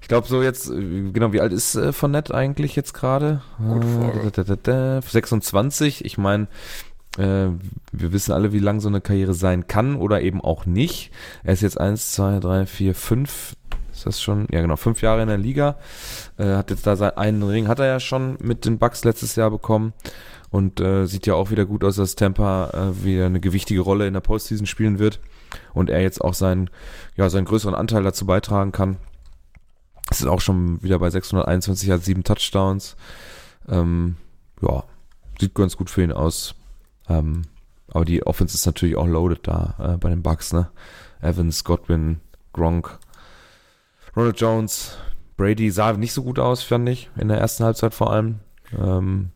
[0.00, 3.42] ich glaube so jetzt, genau, wie alt ist äh, von Nett eigentlich jetzt gerade?
[3.58, 4.98] Gute Frage.
[4.98, 6.04] Äh, 26.
[6.04, 6.46] Ich meine,
[7.16, 11.10] wir wissen alle, wie lang so eine Karriere sein kann oder eben auch nicht.
[11.42, 13.56] Er ist jetzt eins, zwei, drei, vier, fünf.
[13.92, 14.46] Ist das schon?
[14.50, 15.76] Ja, genau, fünf Jahre in der Liga.
[16.38, 19.36] Äh, hat jetzt da sein, einen Ring, hat er ja schon mit den Bucks letztes
[19.36, 19.92] Jahr bekommen.
[20.50, 24.06] Und äh, sieht ja auch wieder gut aus, dass Tampa äh, wieder eine gewichtige Rolle
[24.06, 25.20] in der Postseason spielen wird.
[25.74, 26.70] Und er jetzt auch seinen,
[27.16, 28.96] ja, seinen größeren Anteil dazu beitragen kann.
[30.10, 32.96] Ist auch schon wieder bei 621, hat sieben Touchdowns.
[33.68, 34.16] Ähm,
[34.62, 34.84] ja,
[35.38, 36.54] sieht ganz gut für ihn aus.
[37.10, 37.42] Ähm,
[37.88, 40.70] aber die Offense ist natürlich auch loaded da äh, bei den Bucks, ne?
[41.20, 42.20] Evans, Godwin,
[42.52, 42.98] Gronk,
[44.16, 44.96] Ronald Jones,
[45.36, 48.40] Brady sah nicht so gut aus, fand ich, in der ersten Halbzeit vor allem.
[48.78, 49.30] Ähm,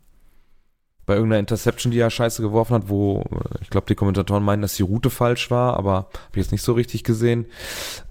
[1.07, 4.63] bei irgendeiner Interception, die er scheiße geworfen hat, wo äh, ich glaube, die Kommentatoren meinen,
[4.63, 7.47] dass die Route falsch war, aber habe ich jetzt nicht so richtig gesehen.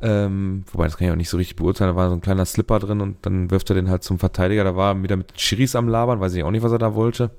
[0.02, 1.92] Ähm, wobei, das kann ich auch nicht so richtig beurteilen.
[1.92, 4.64] Da war so ein kleiner Slipper drin und dann wirft er den halt zum Verteidiger.
[4.64, 6.94] Da war er wieder mit Chiris am Labern, weiß ich auch nicht, was er da
[6.94, 7.32] wollte.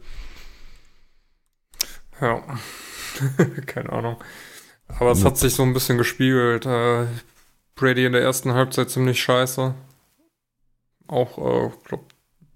[2.20, 2.42] Ja.
[3.66, 4.16] Keine Ahnung.
[4.88, 6.66] Aber es hat sich so ein bisschen gespiegelt.
[6.66, 7.06] Äh,
[7.74, 9.74] Brady in der ersten Halbzeit ziemlich scheiße.
[11.06, 12.04] Auch, äh, glaub,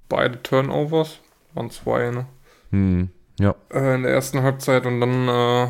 [0.09, 1.21] beide Turnovers.
[1.55, 2.27] Waren zwei, ne?
[2.71, 3.55] Hm, ja.
[3.73, 5.69] Äh, in der ersten Halbzeit und dann, äh,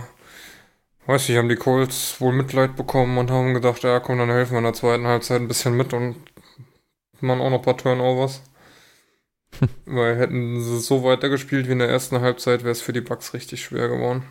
[1.06, 4.52] weiß ich, haben die Colts wohl Mitleid bekommen und haben gedacht, ja komm, dann helfen
[4.52, 6.16] wir in der zweiten Halbzeit ein bisschen mit und
[7.20, 8.42] machen auch noch ein paar Turnovers.
[9.86, 13.34] Weil hätten sie so weitergespielt wie in der ersten Halbzeit, wäre es für die Bucks
[13.34, 14.24] richtig schwer geworden.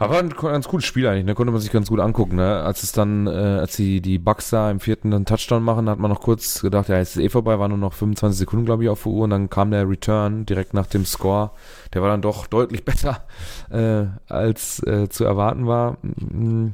[0.00, 1.34] Aber ein ganz cooles Spiel eigentlich, ne?
[1.34, 2.62] Konnte man sich ganz gut angucken, ne?
[2.62, 5.98] Als es dann, äh, als die, die Bucks da im vierten dann Touchdown machen, hat
[5.98, 8.84] man noch kurz gedacht, ja, jetzt ist eh vorbei, war nur noch 25 Sekunden, glaube
[8.84, 11.50] ich, auf der Uhr und dann kam der Return direkt nach dem Score.
[11.94, 13.24] Der war dann doch deutlich besser,
[13.70, 15.98] äh, als äh, zu erwarten war.
[16.02, 16.68] Mm,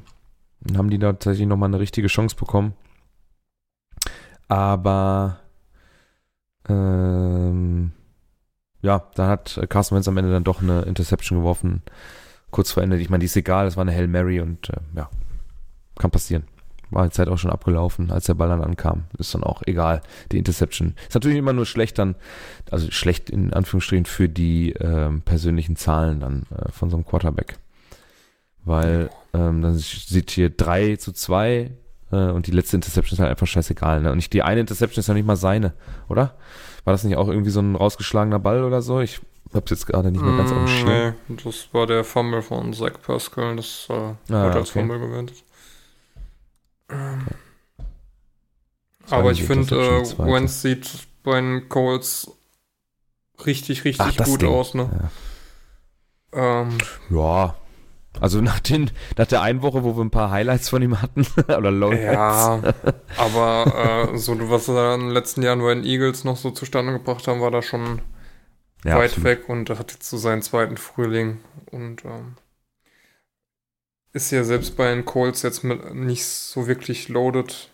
[0.64, 2.74] Dann haben die da tatsächlich nochmal eine richtige Chance bekommen.
[4.48, 5.38] Aber
[6.68, 7.92] ähm,
[8.82, 11.82] ja, da hat Carson Wentz am Ende dann doch eine Interception geworfen.
[12.50, 12.98] Kurz vor Ende.
[12.98, 15.08] Ich meine, die ist egal, das war eine Hail Mary und äh, ja,
[15.98, 16.44] kann passieren.
[16.90, 19.04] War die Zeit auch schon abgelaufen, als der Ball dann ankam.
[19.18, 20.02] Ist dann auch egal.
[20.30, 20.94] Die Interception.
[21.08, 22.14] Ist natürlich immer nur schlecht dann,
[22.70, 27.58] also schlecht in Anführungsstrichen für die ähm, persönlichen Zahlen dann äh, von so einem Quarterback.
[28.64, 31.70] Weil ähm, dann sieht hier 3 zu 2
[32.12, 34.00] äh, und die letzte Interception ist halt einfach scheißegal.
[34.00, 34.10] Ne?
[34.10, 35.74] Und nicht, die eine Interception ist ja nicht mal seine,
[36.08, 36.36] oder?
[36.84, 39.00] War das nicht auch irgendwie so ein rausgeschlagener Ball oder so?
[39.00, 39.20] Ich
[39.52, 41.14] hab's jetzt gerade nicht mehr ganz am Mm, Schirm.
[41.28, 43.56] nee, das war der Fumble von Zach Pascal.
[43.56, 44.80] Das äh, Ah, wurde als okay.
[44.80, 45.42] Fumble gewertet.
[46.90, 47.26] Ähm,
[49.08, 50.18] war aber ich finde, äh.
[50.18, 50.88] Wentz sieht
[51.22, 52.30] bei den Colts
[53.46, 54.48] richtig, richtig Ach, gut Ding.
[54.50, 55.10] aus, ne?
[56.32, 56.76] Ähm,
[57.10, 57.54] Ja.
[58.20, 61.26] Also nach, den, nach der einen Woche, wo wir ein paar Highlights von ihm hatten,
[61.48, 62.52] oder Lowlights.
[62.52, 62.60] ja,
[63.16, 66.92] aber äh, so was er in den letzten Jahren bei den Eagles noch so zustande
[66.92, 68.02] gebracht haben, war da schon
[68.84, 69.24] Ja, weit absolut.
[69.24, 71.40] weg und er hat jetzt so seinen zweiten Frühling
[71.70, 72.36] und ähm,
[74.12, 77.70] ist ja selbst bei den Colts jetzt mit nicht so wirklich loaded.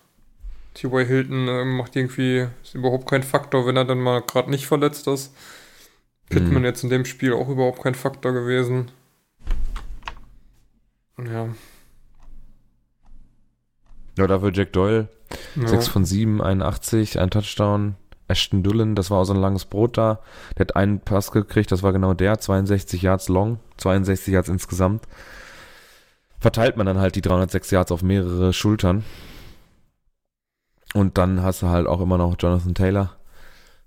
[0.74, 1.06] T.Y.
[1.06, 5.06] Hilton äh, macht irgendwie ist überhaupt kein Faktor, wenn er dann mal gerade nicht verletzt
[5.08, 5.34] ist.
[6.30, 6.64] Pittman Mhm.
[6.64, 8.90] jetzt in dem Spiel auch überhaupt kein Faktor gewesen.
[11.26, 11.48] Ja.
[14.18, 15.08] Ja, dafür Jack Doyle.
[15.56, 15.68] ja.
[15.68, 17.96] 6 von 7, 81, ein Touchdown.
[18.28, 20.20] Ashton Dullen, das war auch so ein langes Brot da.
[20.56, 22.38] Der hat einen Pass gekriegt, das war genau der.
[22.38, 25.08] 62 Yards long, 62 Yards insgesamt.
[26.38, 29.04] Verteilt man dann halt die 306 Yards auf mehrere Schultern.
[30.94, 33.16] Und dann hast du halt auch immer noch Jonathan Taylor.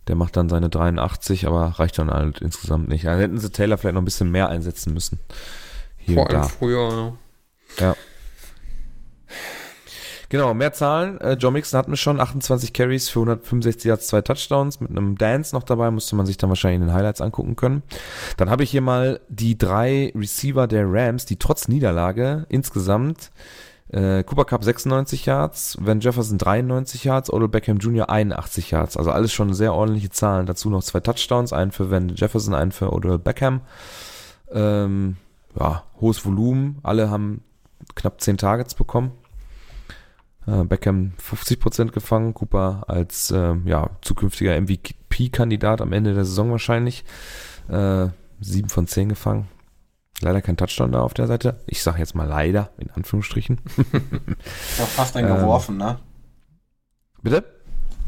[0.07, 3.05] Der macht dann seine 83, aber reicht dann halt insgesamt nicht.
[3.05, 5.19] Dann hätten sie Taylor vielleicht noch ein bisschen mehr einsetzen müssen.
[5.97, 6.47] Hier Vor allem da.
[6.47, 7.13] früher, ja.
[10.33, 11.21] Genau, mehr Zahlen.
[11.21, 15.15] Äh, Joe Mixon hatten wir schon 28 Carries für 165 Yards, zwei Touchdowns mit einem
[15.15, 17.83] Dance noch dabei, musste man sich dann wahrscheinlich in den Highlights angucken können.
[18.37, 23.31] Dann habe ich hier mal die drei Receiver der Rams, die trotz Niederlage insgesamt
[23.89, 28.09] äh, Cooper Cup 96 Yards, Van Jefferson 93 Yards, Odell Beckham Jr.
[28.09, 28.97] 81 Yards.
[28.97, 30.47] Also alles schon sehr ordentliche Zahlen.
[30.47, 33.61] Dazu noch zwei Touchdowns, einen für Van Jefferson, einen für Odell Beckham.
[34.51, 35.17] Ähm,
[35.59, 36.79] ja, hohes Volumen.
[36.81, 37.41] Alle haben
[37.95, 39.11] knapp 10 Targets bekommen.
[40.45, 47.05] Äh, Beckham 50% gefangen, Cooper als äh, ja, zukünftiger MVP-Kandidat am Ende der Saison wahrscheinlich.
[47.69, 48.07] Äh,
[48.41, 49.47] 7 von 10 gefangen.
[50.21, 51.59] Leider kein Touchdown da auf der Seite.
[51.65, 53.59] Ich sage jetzt mal leider, in Anführungsstrichen.
[54.81, 55.37] Auch fast einen Ähm.
[55.37, 55.99] geworfen, ne?
[57.21, 57.43] Bitte?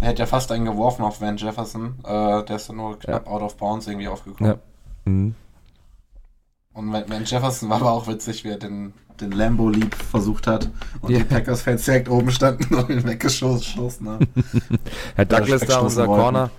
[0.01, 1.95] Er hätte ja fast einen geworfen auf Van Jefferson.
[2.03, 4.51] Äh, der ist dann nur knapp out of bounds irgendwie aufgekommen.
[4.51, 4.59] Ja.
[5.11, 5.35] Mhm.
[6.73, 10.69] Und Van Jefferson war aber auch witzig, wie er den, den Lambo Leap versucht hat.
[11.01, 11.19] Und Ja.
[11.19, 14.27] die Packers-Fans direkt oben standen und ihn weggeschossen haben.
[15.15, 16.21] Herr Douglas da, unser wollten.
[16.21, 16.49] Corner,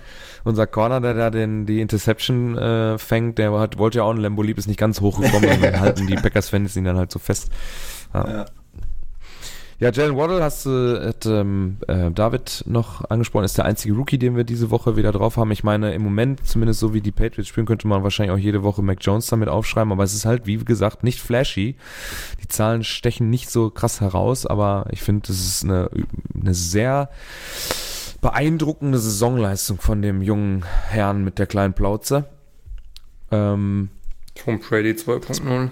[0.43, 4.19] unser Corner, der da den, die Interception äh, fängt, der hat, wollte ja auch einen
[4.21, 7.19] Lambo Leap, ist nicht ganz hochgekommen und dann halten die Packers-Fans ihn dann halt so
[7.19, 7.49] fest.
[8.13, 8.27] Ja.
[8.27, 8.45] Ja.
[9.79, 14.17] Ja, Jalen Waddle hast du, hat, ähm, äh, David noch angesprochen, ist der einzige Rookie,
[14.17, 15.51] den wir diese Woche wieder drauf haben.
[15.51, 18.63] Ich meine, im Moment, zumindest so wie die Patriots spielen, könnte man wahrscheinlich auch jede
[18.63, 21.75] Woche Mac Jones damit aufschreiben, aber es ist halt, wie gesagt, nicht flashy.
[22.41, 25.91] Die Zahlen stechen nicht so krass heraus, aber ich finde, es ist eine,
[26.33, 27.11] eine sehr
[28.19, 32.25] beeindruckende Saisonleistung von dem jungen Herrn mit der kleinen Plauze.
[33.29, 33.89] Ähm,
[34.43, 35.69] Tom Brady 2.0.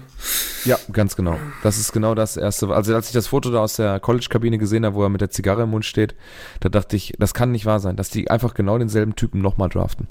[0.64, 1.38] ja, ganz genau.
[1.62, 2.68] Das ist genau das erste.
[2.68, 5.30] Also als ich das Foto da aus der College-Kabine gesehen habe, wo er mit der
[5.30, 6.14] Zigarre im Mund steht,
[6.60, 9.68] da dachte ich, das kann nicht wahr sein, dass die einfach genau denselben Typen nochmal
[9.68, 10.08] draften.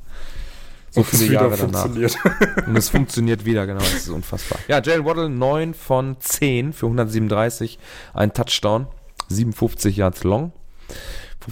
[0.96, 1.86] So es viele Jahre danach.
[2.68, 3.80] Und es funktioniert wieder, genau.
[3.80, 4.60] Das ist unfassbar.
[4.70, 7.78] Ja, Jalen Waddle 9 von 10 für 137.
[8.14, 8.88] Ein Touchdown.
[9.28, 10.54] 57 Yards long.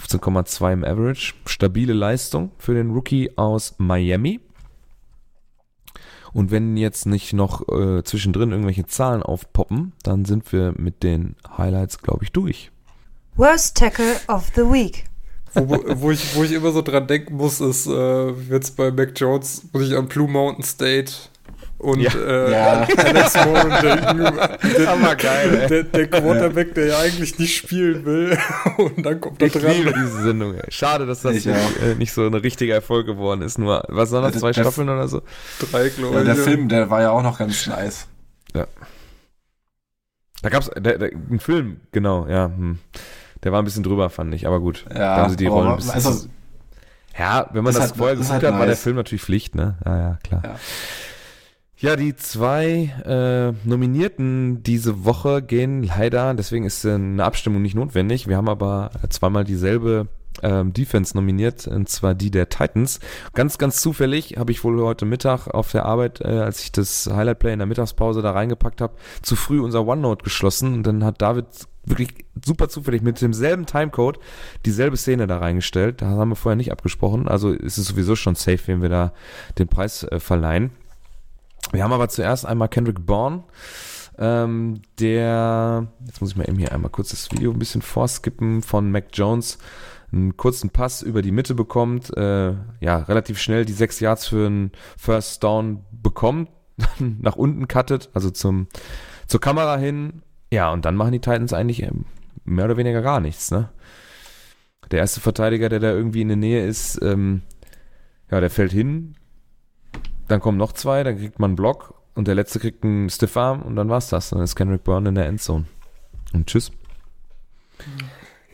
[0.00, 1.34] 15,2 im Average.
[1.44, 4.40] Stabile Leistung für den Rookie aus Miami.
[6.34, 11.36] Und wenn jetzt nicht noch äh, zwischendrin irgendwelche Zahlen aufpoppen, dann sind wir mit den
[11.56, 12.72] Highlights, glaube ich, durch.
[13.36, 15.04] Worst Tackle of the Week.
[15.54, 19.12] wo, wo, ich, wo ich immer so dran denken muss, ist äh, jetzt bei Mac
[19.14, 21.12] Jones, muss ich an Blue Mountain State
[21.84, 22.10] und Ja.
[22.14, 22.86] äh, Ja.
[22.96, 23.68] Alex Moore.
[24.76, 28.36] Der, Aber geil, der, der Quarterback, der ja eigentlich nicht spielen will.
[28.78, 30.02] Und dann kommt er Ich liebe dran.
[30.04, 30.54] diese Sendung.
[30.54, 30.70] Ey.
[30.70, 33.58] Schade, dass das Ich nicht, äh, nicht so ein richtiger Erfolg geworden ist.
[33.58, 35.22] Nur, was waren das, zwei der- Staffeln oder so?
[35.70, 36.26] Drei, glaube Ja, ich.
[36.26, 38.06] der Film, der war ja auch noch ganz nice.
[40.42, 42.46] Da gab's der, der, einen Film, genau, ja.
[42.46, 42.78] Hm.
[43.42, 44.84] Der war ein bisschen drüber, fand ich, aber gut.
[44.90, 45.92] Ja, da haben sie die Rollen ein bisschen.
[45.92, 46.28] also-
[47.18, 48.76] ja, wenn man das halt- vorher ist geguckt hat, war der.
[48.76, 49.76] Film natürlich Pflicht, ne?
[49.84, 50.42] Ja, ja, klar.
[50.44, 50.56] Ja.
[51.76, 57.74] Ja, die zwei äh, Nominierten diese Woche gehen leider, deswegen ist äh, eine Abstimmung nicht
[57.74, 58.28] notwendig.
[58.28, 60.06] Wir haben aber zweimal dieselbe
[60.42, 63.00] ähm, Defense nominiert, und zwar die der Titans.
[63.34, 67.08] Ganz, ganz zufällig habe ich wohl heute Mittag auf der Arbeit, äh, als ich das
[67.12, 71.04] Highlight Play in der Mittagspause da reingepackt habe, zu früh unser OneNote geschlossen und dann
[71.04, 71.46] hat David
[71.84, 74.18] wirklich super zufällig mit demselben Timecode
[74.64, 76.02] dieselbe Szene da reingestellt.
[76.02, 77.28] Da haben wir vorher nicht abgesprochen.
[77.28, 79.12] Also ist es sowieso schon safe, wenn wir da
[79.58, 80.70] den Preis äh, verleihen.
[81.72, 83.44] Wir haben aber zuerst einmal Kendrick Bourne,
[84.18, 88.62] ähm, der, jetzt muss ich mal eben hier einmal kurz das Video ein bisschen vorskippen,
[88.62, 89.58] von Mac Jones
[90.12, 94.46] einen kurzen Pass über die Mitte bekommt, äh, ja, relativ schnell die sechs Yards für
[94.46, 96.48] einen First Down bekommt,
[96.98, 98.68] nach unten cuttet, also zum,
[99.26, 100.22] zur Kamera hin.
[100.52, 102.04] Ja, und dann machen die Titans eigentlich ähm,
[102.44, 103.70] mehr oder weniger gar nichts, ne?
[104.90, 107.42] Der erste Verteidiger, der da irgendwie in der Nähe ist, ähm,
[108.30, 109.16] ja, der fällt hin,
[110.28, 113.62] dann kommen noch zwei, dann kriegt man einen Block und der letzte kriegt einen Stiffarm
[113.62, 114.30] und dann war's das.
[114.30, 115.64] Dann ist Kendrick Byrne in der Endzone.
[116.32, 116.70] Und tschüss.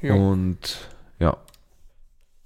[0.02, 0.14] Ja.
[0.14, 1.36] Und ja,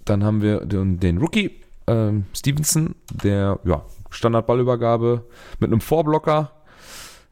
[0.04, 5.24] dann haben wir den, den Rookie ähm, Stevenson, der ja Standardballübergabe
[5.60, 6.52] mit einem Vorblocker.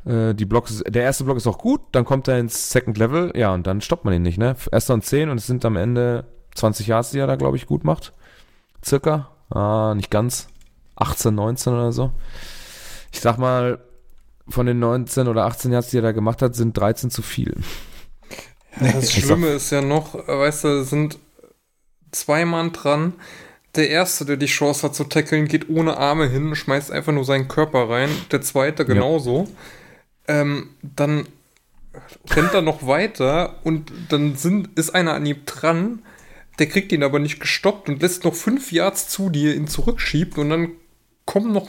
[0.04, 3.32] Äh, die Blocks, der erste Block ist auch gut, dann kommt er ins Second Level,
[3.36, 4.56] ja, und dann stoppt man ihn nicht, ne?
[4.70, 6.24] Erster und 10 und es sind am Ende
[6.54, 8.12] 20 Yards, die er da, glaube ich, gut macht.
[8.84, 9.28] Circa.
[9.50, 10.48] Ah, nicht ganz.
[11.02, 12.12] 18, 19 oder so.
[13.12, 13.78] Ich sag mal,
[14.48, 17.54] von den 19 oder 18 Yards, die er da gemacht hat, sind 13 zu viel.
[18.80, 21.18] Ja, das Schlimme ist ja noch, weißt du, sind
[22.10, 23.14] zwei Mann dran.
[23.74, 27.24] Der erste, der die Chance hat zu tackeln, geht ohne Arme hin, schmeißt einfach nur
[27.24, 28.10] seinen Körper rein.
[28.30, 29.48] Der zweite genauso.
[30.28, 31.26] Ähm, dann
[32.30, 36.02] rennt er noch weiter und dann sind, ist einer an ihm dran.
[36.58, 39.68] Der kriegt ihn aber nicht gestoppt und lässt noch fünf Yards zu, die er ihn
[39.68, 40.68] zurückschiebt und dann
[41.26, 41.68] kommen noch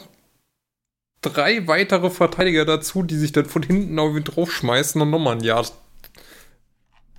[1.22, 5.44] drei weitere Verteidiger dazu, die sich dann von hinten auf ihn draufschmeißen und nochmal ein
[5.44, 5.74] Yard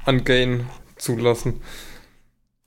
[0.05, 0.67] an Gain
[0.97, 1.63] zulassen.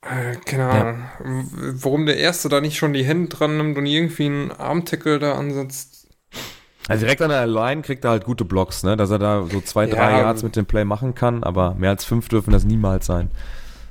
[0.02, 1.02] Äh, keine Ahnung.
[1.20, 5.18] W- Warum der Erste da nicht schon die Hände dran nimmt und irgendwie einen Armtackle
[5.18, 6.08] da ansetzt.
[6.88, 8.96] Also direkt an der Line kriegt er halt gute Blocks, ne?
[8.96, 11.74] Dass er da so zwei, Ja, drei aber- Yards mit dem Play machen kann, aber
[11.74, 13.30] mehr als fünf dürfen das niemals sein.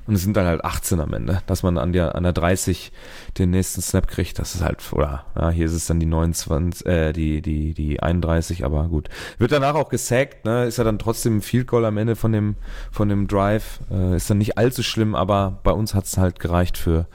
[0.07, 2.91] Und es sind dann halt 18 am Ende, dass man an der, an der 30
[3.37, 4.39] den nächsten Snap kriegt.
[4.39, 8.01] Das ist halt, oder, ja, hier ist es dann die 29, äh, die, die, die
[8.01, 9.09] 31, aber gut.
[9.37, 10.65] Wird danach auch gesackt, ne?
[10.65, 12.55] Ist ja dann trotzdem ein Field Goal am Ende von dem,
[12.89, 13.79] von dem Drive.
[13.91, 17.07] Äh, ist dann nicht allzu schlimm, aber bei uns hat es halt gereicht für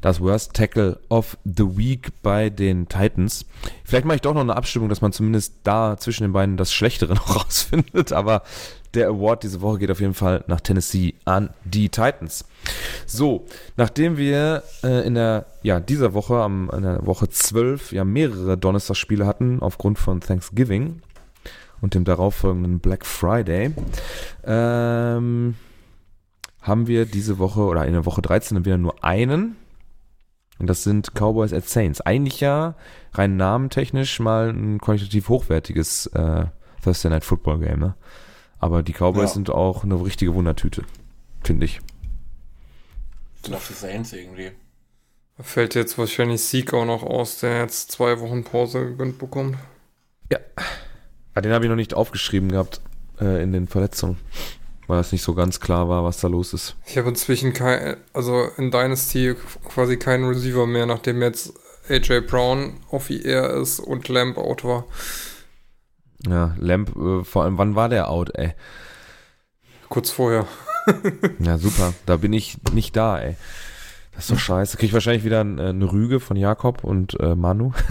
[0.00, 3.46] das Worst Tackle of the Week bei den Titans.
[3.84, 6.72] Vielleicht mache ich doch noch eine Abstimmung, dass man zumindest da zwischen den beiden das
[6.72, 8.42] Schlechtere noch rausfindet, aber
[8.94, 12.44] der Award diese Woche geht auf jeden Fall nach Tennessee an die Titans.
[13.06, 18.04] So, nachdem wir äh, in der, ja, dieser Woche, am, in der Woche 12, ja
[18.04, 21.02] mehrere Donnerstagsspiele hatten, aufgrund von Thanksgiving
[21.80, 23.72] und dem darauffolgenden Black Friday,
[24.44, 25.54] ähm,
[26.62, 29.56] haben wir diese Woche, oder in der Woche 13 dann wieder nur einen,
[30.58, 32.00] und das sind Cowboys at Saints.
[32.00, 32.76] Eigentlich ja
[33.12, 36.46] rein namentechnisch mal ein qualitativ hochwertiges äh,
[36.82, 37.94] Thursday Night Football Game, ne?
[38.58, 39.34] Aber die Cowboys Ja.
[39.34, 40.82] sind auch eine richtige Wundertüte,
[41.42, 41.80] finde ich.
[43.42, 44.50] Sind auch die Saints irgendwie.
[45.36, 49.56] Da fällt jetzt wahrscheinlich Sieg auch noch aus, der jetzt zwei Wochen Pause gegönnt bekommt.
[50.32, 50.38] Ja.
[51.34, 52.80] Ah, Den habe ich noch nicht aufgeschrieben gehabt
[53.20, 54.16] äh, in den Verletzungen,
[54.86, 56.74] weil das nicht so ganz klar war, was da los ist.
[56.86, 59.34] Ich habe inzwischen kein, also in Dynasty
[59.68, 61.52] quasi keinen Receiver mehr, nachdem jetzt
[61.90, 64.86] AJ Brown auf IR ist und Lamb out war.
[66.26, 68.54] Ja, Lamp, äh, vor allem, wann war der out, ey?
[69.88, 70.46] Kurz vorher.
[71.40, 71.94] Ja, super.
[72.06, 73.34] Da bin ich nicht da, ey.
[74.12, 74.76] Das ist doch scheiße.
[74.76, 77.72] Krieg ich wahrscheinlich wieder ein, äh, eine Rüge von Jakob und äh, Manu.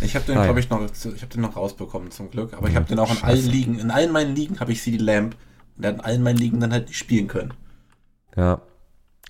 [0.00, 2.54] Ich habe den, Ah, glaube ich, noch, ich habe den noch rausbekommen zum Glück.
[2.54, 4.96] Aber ich habe den auch in allen Ligen, in allen meinen Ligen habe ich CD
[4.96, 5.36] Lamp.
[5.76, 7.52] Und in allen meinen Ligen dann halt nicht spielen können.
[8.36, 8.62] Ja.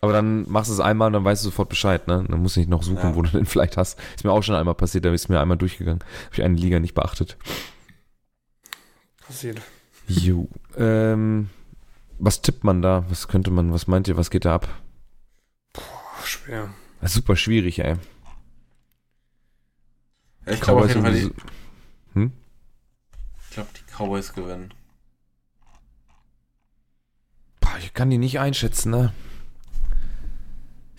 [0.02, 2.24] Aber dann machst du es einmal und dann weißt du sofort Bescheid, ne?
[2.26, 3.14] Dann musst du nicht noch suchen, Ja.
[3.14, 3.98] wo du den vielleicht hast.
[4.16, 6.00] Ist mir auch schon einmal passiert, da ist mir einmal durchgegangen.
[6.26, 7.36] Habe ich eine Liga nicht beachtet.
[9.26, 9.60] Passiert.
[10.08, 10.48] Jo.
[10.76, 11.50] ähm,
[12.18, 13.04] was tippt man da?
[13.08, 14.68] Was könnte man, was meint ihr, was geht da ab?
[15.72, 15.82] Puh,
[16.24, 16.70] schwer.
[17.02, 17.96] Super schwierig, ey.
[20.46, 21.30] Ja, ich glaube auf jeden Fall, die,
[22.14, 22.32] hm?
[23.44, 24.72] ich glaube, die Cowboys gewinnen.
[27.60, 29.12] Boah, ich kann die nicht einschätzen, ne?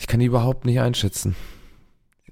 [0.01, 1.35] Ich kann die überhaupt nicht einschätzen.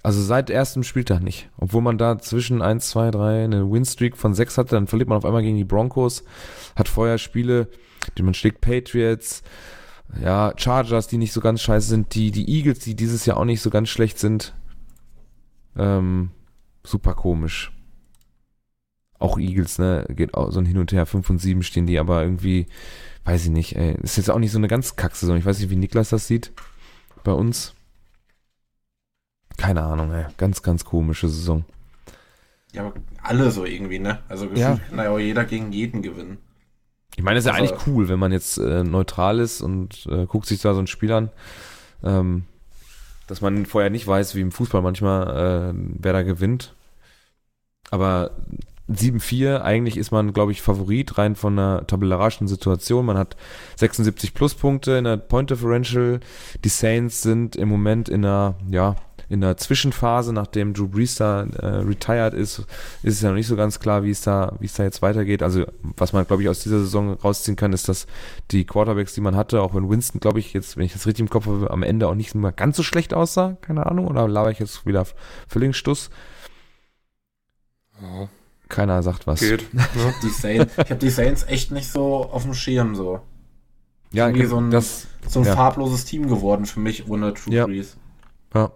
[0.01, 1.51] Also seit erstem Spieltag nicht.
[1.55, 5.19] Obwohl man da zwischen 1, 2, 3 eine Winstreak von 6 hatte, dann verliert man
[5.19, 6.23] auf einmal gegen die Broncos,
[6.75, 7.67] hat vorher Spiele,
[8.17, 9.43] die man schlägt Patriots,
[10.19, 13.45] ja, Chargers, die nicht so ganz scheiße sind, die, die Eagles, die dieses Jahr auch
[13.45, 14.55] nicht so ganz schlecht sind.
[15.77, 16.31] Ähm,
[16.83, 17.71] super komisch.
[19.19, 21.99] Auch Eagles, ne, geht auch so ein Hin und Her, 5 und 7 stehen die,
[21.99, 22.65] aber irgendwie,
[23.25, 25.37] weiß ich nicht, ey, ist jetzt auch nicht so eine ganz Kacksaison.
[25.37, 26.51] Ich weiß nicht, wie Niklas das sieht
[27.23, 27.73] bei uns.
[29.57, 31.65] Keine Ahnung, ey, ganz, ganz komische Saison.
[32.71, 34.19] Ja, aber alle so irgendwie, ne?
[34.29, 34.77] Also gefühlt Ja.
[34.77, 36.37] kann ja auch jeder gegen jeden gewinnen.
[37.15, 40.05] Ich meine, es ist ja Also- eigentlich cool, wenn man jetzt äh, neutral ist und
[40.05, 41.29] äh, guckt sich da so ein Spiel an,
[42.03, 42.45] ähm,
[43.27, 46.73] dass man vorher nicht weiß, wie im Fußball manchmal, äh, wer da gewinnt.
[47.91, 48.31] Aber
[48.89, 53.05] 7-4, eigentlich ist man, glaube ich, Favorit rein von einer tabellarischen Situation.
[53.05, 53.35] Man hat
[53.75, 56.19] 76 Pluspunkte in der Point Differential.
[56.63, 58.95] Die Saints sind im Moment in einer, ja,
[59.29, 62.59] in der Zwischenphase, nachdem Drew Brees da äh, retired ist,
[63.03, 65.03] ist es ja noch nicht so ganz klar, wie es da, wie es da jetzt
[65.03, 65.43] weitergeht.
[65.43, 68.07] Also was man, glaube ich, aus dieser Saison rausziehen kann, ist, dass
[68.49, 71.21] die Quarterbacks, die man hatte, auch wenn Winston, glaube ich, jetzt, wenn ich das richtig
[71.21, 73.55] im Kopf habe, am Ende auch nicht mehr ganz so schlecht aussah.
[73.61, 74.07] Keine Ahnung.
[74.07, 75.05] Oder laber ich jetzt wieder
[75.47, 76.09] völlig Stuss?
[78.01, 78.29] Ja,
[78.69, 79.39] Keiner sagt was.
[79.39, 79.73] geht.
[79.73, 79.83] Ne?
[80.23, 83.21] Die Saints, ich habe die Saints echt nicht so auf dem Schirm so.
[84.11, 85.55] Ja, Irgendwie so ein- das, So ein Ja.
[85.55, 87.65] farbloses Team geworden für mich ohne True Ja.
[87.65, 87.97] Brees.
[88.53, 88.71] Ja.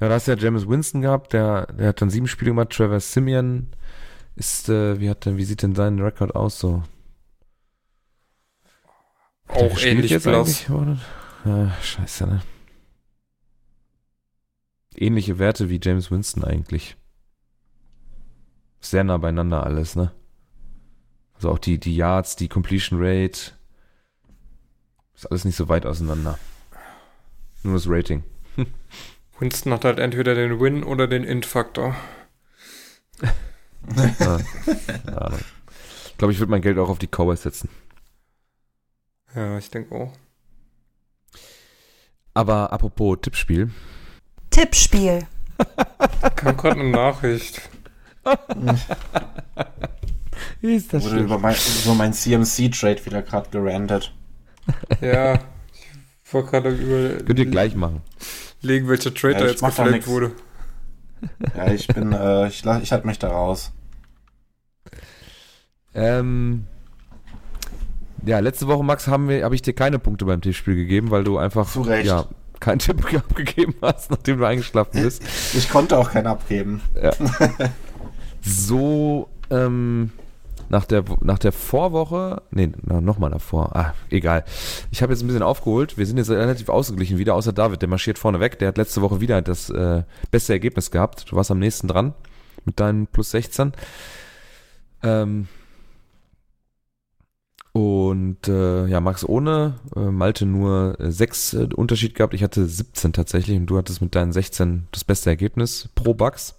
[0.00, 2.70] Ja, da hast du ja James Winston gehabt, der, der hat dann sieben Spiele gemacht.
[2.70, 3.68] Trevor Simeon
[4.34, 6.82] ist, äh, wie hat denn, wie sieht denn sein Rekord aus so?
[9.48, 10.66] Hat der Auch ähnlich jetzt blass.
[11.44, 12.42] Ja, scheiße, ne?
[14.94, 16.96] Ähnliche Werte wie James Winston eigentlich.
[18.82, 20.12] Sehr nah beieinander alles, ne?
[21.34, 23.52] Also auch die, die Yards, die Completion Rate.
[25.14, 26.38] Ist alles nicht so weit auseinander.
[27.62, 28.24] Nur das Rating.
[29.38, 31.96] Winston hat halt entweder den Win oder den Int-Faktor.
[34.20, 34.38] Ja.
[35.16, 35.40] Ahnung.
[36.06, 37.68] Ich glaube, ich würde mein Geld auch auf die Cowboys setzen.
[39.34, 40.12] Ja, ich denke auch.
[42.32, 43.72] Aber apropos Tippspiel.
[44.50, 45.26] Tippspiel.
[46.36, 47.60] Kam gerade eine Nachricht.
[50.62, 54.12] Ist das Wurde über mein, über mein CMC-Trade wieder gerade gerantet.
[55.00, 55.34] Ja,
[56.24, 58.00] ich wollte gerade über Könnt ihr gleich machen.
[58.60, 60.06] legen, welcher Trade Ja, da jetzt nix.
[60.06, 60.30] wurde.
[61.56, 63.72] Ja, ich bin, äh, ich, ich halte mich da raus.
[65.94, 66.66] Ähm,
[68.24, 71.24] ja, letzte Woche, Max, haben wir, habe ich dir keine Punkte beim Tippspiel gegeben, weil
[71.24, 72.06] du einfach Zu Recht.
[72.06, 72.26] ja,
[72.60, 75.22] keinen Tipp abgegeben hast, nachdem du eingeschlafen bist.
[75.54, 76.80] Ich konnte auch keinen abgeben.
[78.42, 80.10] So, ähm,
[80.68, 84.44] nach der, nach der Vorwoche, nee, nochmal davor, ah, egal.
[84.90, 85.98] Ich habe jetzt ein bisschen aufgeholt.
[85.98, 88.58] Wir sind jetzt relativ ausgeglichen wieder, außer David, der marschiert vorne weg.
[88.58, 91.30] Der hat letzte Woche wieder das äh, beste Ergebnis gehabt.
[91.30, 92.14] Du warst am nächsten dran
[92.64, 93.72] mit deinen plus 16.
[95.02, 95.48] Ähm,
[97.72, 102.34] und äh, ja, Max ohne, äh, Malte nur äh, 6 äh, Unterschied gehabt.
[102.34, 106.54] Ich hatte 17 tatsächlich und du hattest mit deinen 16 das beste Ergebnis pro Bucks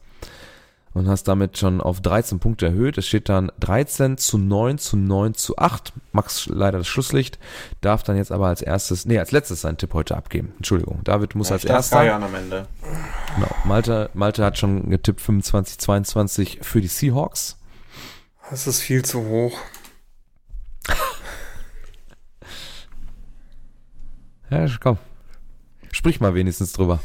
[0.94, 2.98] und hast damit schon auf 13 Punkte erhöht.
[2.98, 5.94] Es steht dann 13 zu 9 zu 9 zu 8.
[6.12, 7.40] Max leider das Schlusslicht,
[7.82, 10.54] darf dann jetzt aber als erstes, nee, als letztes seinen Tipp heute abgeben.
[10.58, 11.98] Entschuldigung, David muss Ja, als erster.
[11.98, 12.68] feiern am Ende.
[13.36, 13.50] Genau.
[13.66, 17.58] Malte, Malte hat schon getippt 25, 22 für die Seahawks.
[18.50, 19.58] Das ist viel zu hoch.
[24.50, 24.98] Ja, komm.
[25.92, 27.00] Sprich mal wenigstens drüber.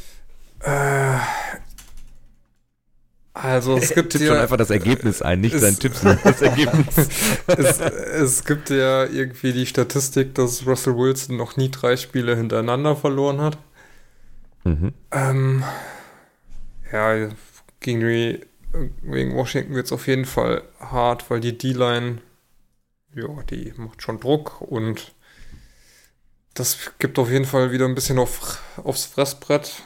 [3.41, 6.19] Also es gibt Tipp schon ja, einfach das Ergebnis ein, nicht ist- dein Tipp, sondern
[6.25, 7.09] das Ergebnis.
[7.57, 12.97] es, es gibt ja irgendwie die Statistik, dass Russell Wilson noch nie drei Spiele hintereinander
[12.97, 13.59] verloren hat.
[14.65, 14.93] mhm.
[15.13, 15.65] Ähm,
[16.93, 17.29] ja,
[17.81, 18.41] gegen die,
[19.03, 22.19] wegen Washington wird es auf jeden Fall hart, weil die D-Line,
[23.15, 25.15] ja, die macht schon Druck und
[26.55, 29.83] das gibt auf jeden Fall wieder ein bisschen auf, aufs Fressbrett.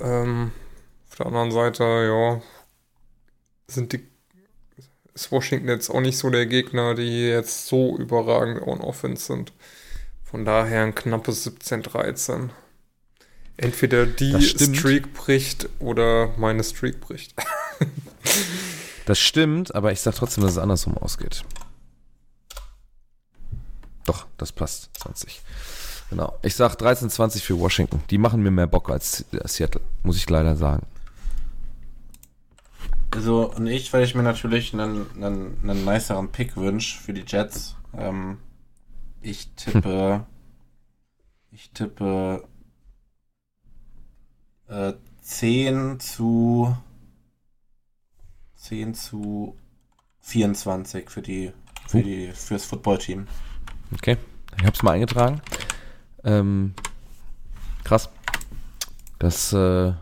[0.00, 0.52] Ähm,
[1.20, 2.42] der anderen Seite, ja,
[3.68, 4.06] sind die,
[5.14, 9.52] ist Washington jetzt auch nicht so der Gegner, die jetzt so überragend on Offense sind.
[10.24, 12.50] Von daher ein knappes 17-13.
[13.56, 14.40] Entweder die.
[14.40, 17.34] Streak bricht oder meine Streak bricht.
[19.06, 21.42] Das stimmt, aber ich sag trotzdem, dass es andersrum ausgeht.
[24.04, 24.90] Doch, das passt.
[25.00, 25.40] 20.
[26.10, 26.38] Genau.
[26.42, 28.00] Ich sag 13, 20 für Washington.
[28.10, 30.86] Die machen mir mehr Bock als Seattle, muss ich leider sagen.
[33.12, 37.24] Also, und ich, weil ich mir natürlich einen, einen, einen niceren Pick wünsche für die
[37.26, 37.76] Jets.
[37.96, 38.38] Ähm,
[39.20, 40.26] ich tippe.
[41.50, 42.44] ich tippe.
[44.68, 46.76] Äh, 10 zu.
[48.56, 49.56] 10 zu
[50.20, 51.52] 24 für die.
[51.88, 52.02] Für Uh.
[52.02, 53.26] die fürs Footballteam.
[53.92, 54.16] Okay,
[54.56, 55.42] ich hab's mal eingetragen.
[56.22, 56.74] Ähm,
[57.82, 58.08] krass.
[59.18, 59.92] Das äh,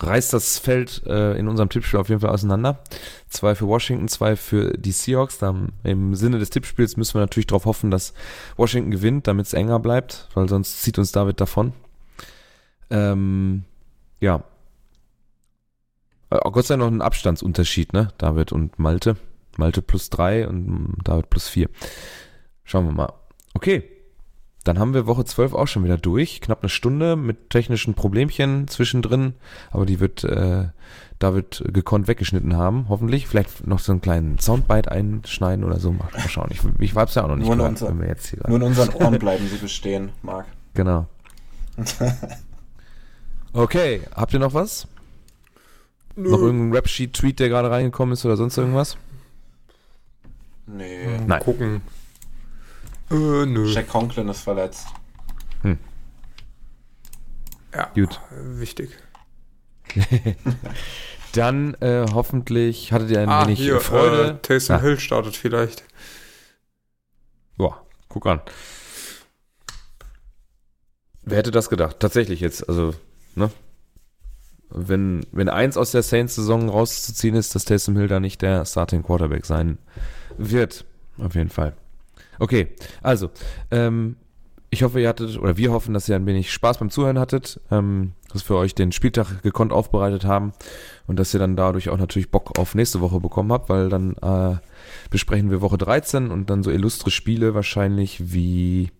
[0.00, 2.82] reißt das Feld äh, in unserem Tippspiel auf jeden Fall auseinander.
[3.28, 5.38] Zwei für Washington, zwei für die Seahawks.
[5.38, 8.14] Da, Im Sinne des Tippspiels müssen wir natürlich darauf hoffen, dass
[8.56, 11.72] Washington gewinnt, damit es enger bleibt, weil sonst zieht uns David davon.
[12.90, 13.64] Ähm,
[14.20, 14.44] ja.
[16.30, 18.08] Äh, Gott sei Dank noch ein Abstandsunterschied, ne?
[18.18, 19.16] David und Malte.
[19.56, 21.68] Malte plus drei und David plus vier.
[22.64, 23.12] Schauen wir mal.
[23.54, 23.97] Okay.
[24.68, 26.42] Dann haben wir Woche 12 auch schon wieder durch.
[26.42, 29.32] Knapp eine Stunde mit technischen Problemchen zwischendrin.
[29.70, 30.66] Aber die wird äh,
[31.18, 33.26] David gekonnt weggeschnitten haben, hoffentlich.
[33.26, 35.90] Vielleicht noch so einen kleinen Soundbite einschneiden oder so.
[35.92, 36.50] Mal, mal schauen.
[36.50, 38.40] Ich, ich hab's ja auch noch nicht Nur in, gehört, unser, wenn wir jetzt hier
[38.46, 40.44] nur in unseren Ohren bleiben sie bestehen, Marc.
[40.74, 41.06] Genau.
[43.54, 44.86] Okay, habt ihr noch was?
[46.14, 48.98] Noch irgendein Rap-Sheet-Tweet, der gerade reingekommen ist oder sonst irgendwas?
[50.66, 51.18] Nee.
[51.26, 51.40] Nein.
[51.40, 51.80] gucken.
[53.10, 53.66] Äh, nö.
[53.72, 54.86] Jack Conklin ist verletzt.
[57.74, 58.20] Ja, Gut.
[58.30, 58.90] wichtig.
[61.32, 64.30] Dann äh, hoffentlich hattet ihr ein ah, wenig hier, Freude.
[64.30, 64.80] Äh, Taysom Ah.
[64.80, 65.84] Hill startet vielleicht.
[67.56, 68.40] Boah, guck an.
[71.22, 72.00] Wer hätte das gedacht?
[72.00, 72.94] Tatsächlich jetzt, also,
[73.34, 73.50] ne?
[74.70, 79.02] Wenn, wenn eins aus der Saints-Saison rauszuziehen ist, dass Taysom Hill da nicht der Starting
[79.02, 79.78] Quarterback sein
[80.38, 80.84] wird.
[81.18, 81.74] Auf jeden Fall.
[82.38, 82.68] Okay,
[83.02, 83.30] also,
[83.70, 84.16] ähm,
[84.70, 87.58] ich hoffe, ihr hattet, oder wir hoffen, dass ihr ein wenig Spaß beim Zuhören hattet,
[87.70, 90.52] ähm, dass wir euch den Spieltag gekonnt aufbereitet haben
[91.06, 94.14] und dass ihr dann dadurch auch natürlich Bock auf nächste Woche bekommen habt, weil dann
[94.16, 94.56] äh,
[95.08, 98.90] besprechen wir Woche 13 und dann so illustre Spiele wahrscheinlich wie,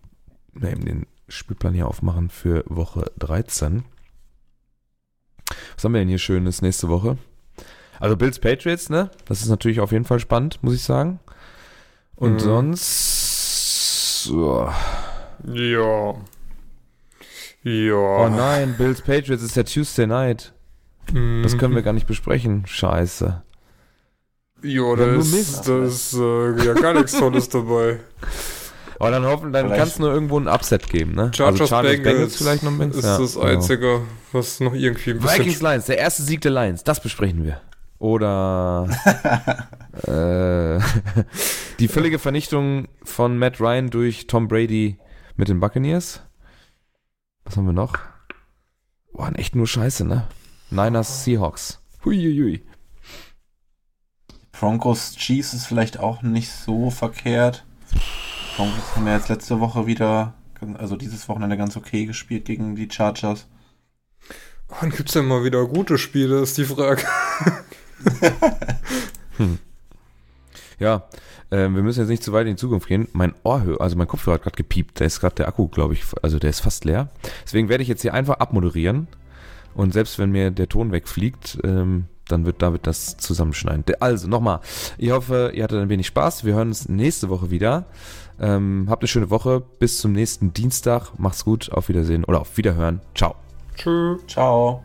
[0.53, 3.83] na, eben den Spielplan hier aufmachen für Woche 13.
[5.75, 7.17] Was haben wir denn hier Schönes nächste Woche?
[7.99, 9.11] Also Bills Patriots, ne?
[9.25, 11.19] Das ist natürlich auf jeden Fall spannend, muss ich sagen.
[12.15, 12.39] Und Mhm.
[12.39, 13.28] sonst.
[14.31, 14.69] Oh.
[15.45, 16.15] Ja.
[17.63, 17.95] Ja.
[17.95, 20.53] oh nein, Bills Patriots ist ja Tuesday Night.
[21.43, 22.65] Das können wir gar nicht besprechen.
[22.67, 23.41] Scheiße.
[24.61, 27.99] Ja, Ja, da ist, da ist äh, ja gar nichts Tolles dabei.
[28.99, 31.31] Aber dann hoffen, dann kann es nur irgendwo ein Upset geben, ne?
[31.33, 33.45] Chargers, Bengals, vielleicht noch ein ist ja, das genau.
[33.45, 34.01] Einzige,
[34.33, 35.39] was noch irgendwie ein bisschen...
[35.39, 37.61] Vikings Lions, der erste Sieg der Lions, das besprechen wir.
[37.99, 38.87] Oder
[40.07, 40.79] äh,
[41.79, 44.97] die völlige Vernichtung von Matt Ryan durch Tom Brady
[45.35, 46.21] mit den Buccaneers.
[47.45, 47.97] Was haben wir noch?
[49.13, 50.27] Boah, echt nur Scheiße, ne?
[50.69, 51.81] Niners Seahawks.
[52.03, 52.63] Huiuiui.
[54.51, 57.65] Broncos Chiefs ist vielleicht auch nicht so verkehrt.
[58.57, 60.33] Broncos haben ja jetzt letzte Woche wieder,
[60.77, 63.47] also dieses Wochenende ganz okay gespielt gegen die Chargers.
[64.67, 67.03] Wann gibt's denn mal wieder gute Spiele, ist die Frage.
[70.79, 71.09] Ja,
[71.51, 73.07] ähm, wir müssen jetzt nicht zu weit in die Zukunft gehen.
[73.13, 74.99] Mein Ohrhörer, also mein Kopfhörer hat gerade gepiept.
[75.01, 77.09] Da ist gerade der Akku, glaube ich, also der ist fast leer.
[77.45, 79.07] Deswegen werde ich jetzt hier einfach abmoderieren.
[79.75, 83.85] Und selbst wenn mir der Ton wegfliegt, ähm, dann wird David das zusammenschneiden.
[83.85, 84.59] De- Also, nochmal.
[84.97, 86.43] Ich hoffe, ihr hattet ein wenig Spaß.
[86.45, 87.85] Wir hören uns nächste Woche wieder.
[88.39, 89.61] Ähm, habt eine schöne Woche.
[89.79, 91.17] Bis zum nächsten Dienstag.
[91.17, 91.71] Macht's gut.
[91.71, 93.01] Auf Wiedersehen oder auf Wiederhören.
[93.15, 93.35] Ciao.
[93.75, 94.19] Tschüss.
[94.27, 94.83] Ciao.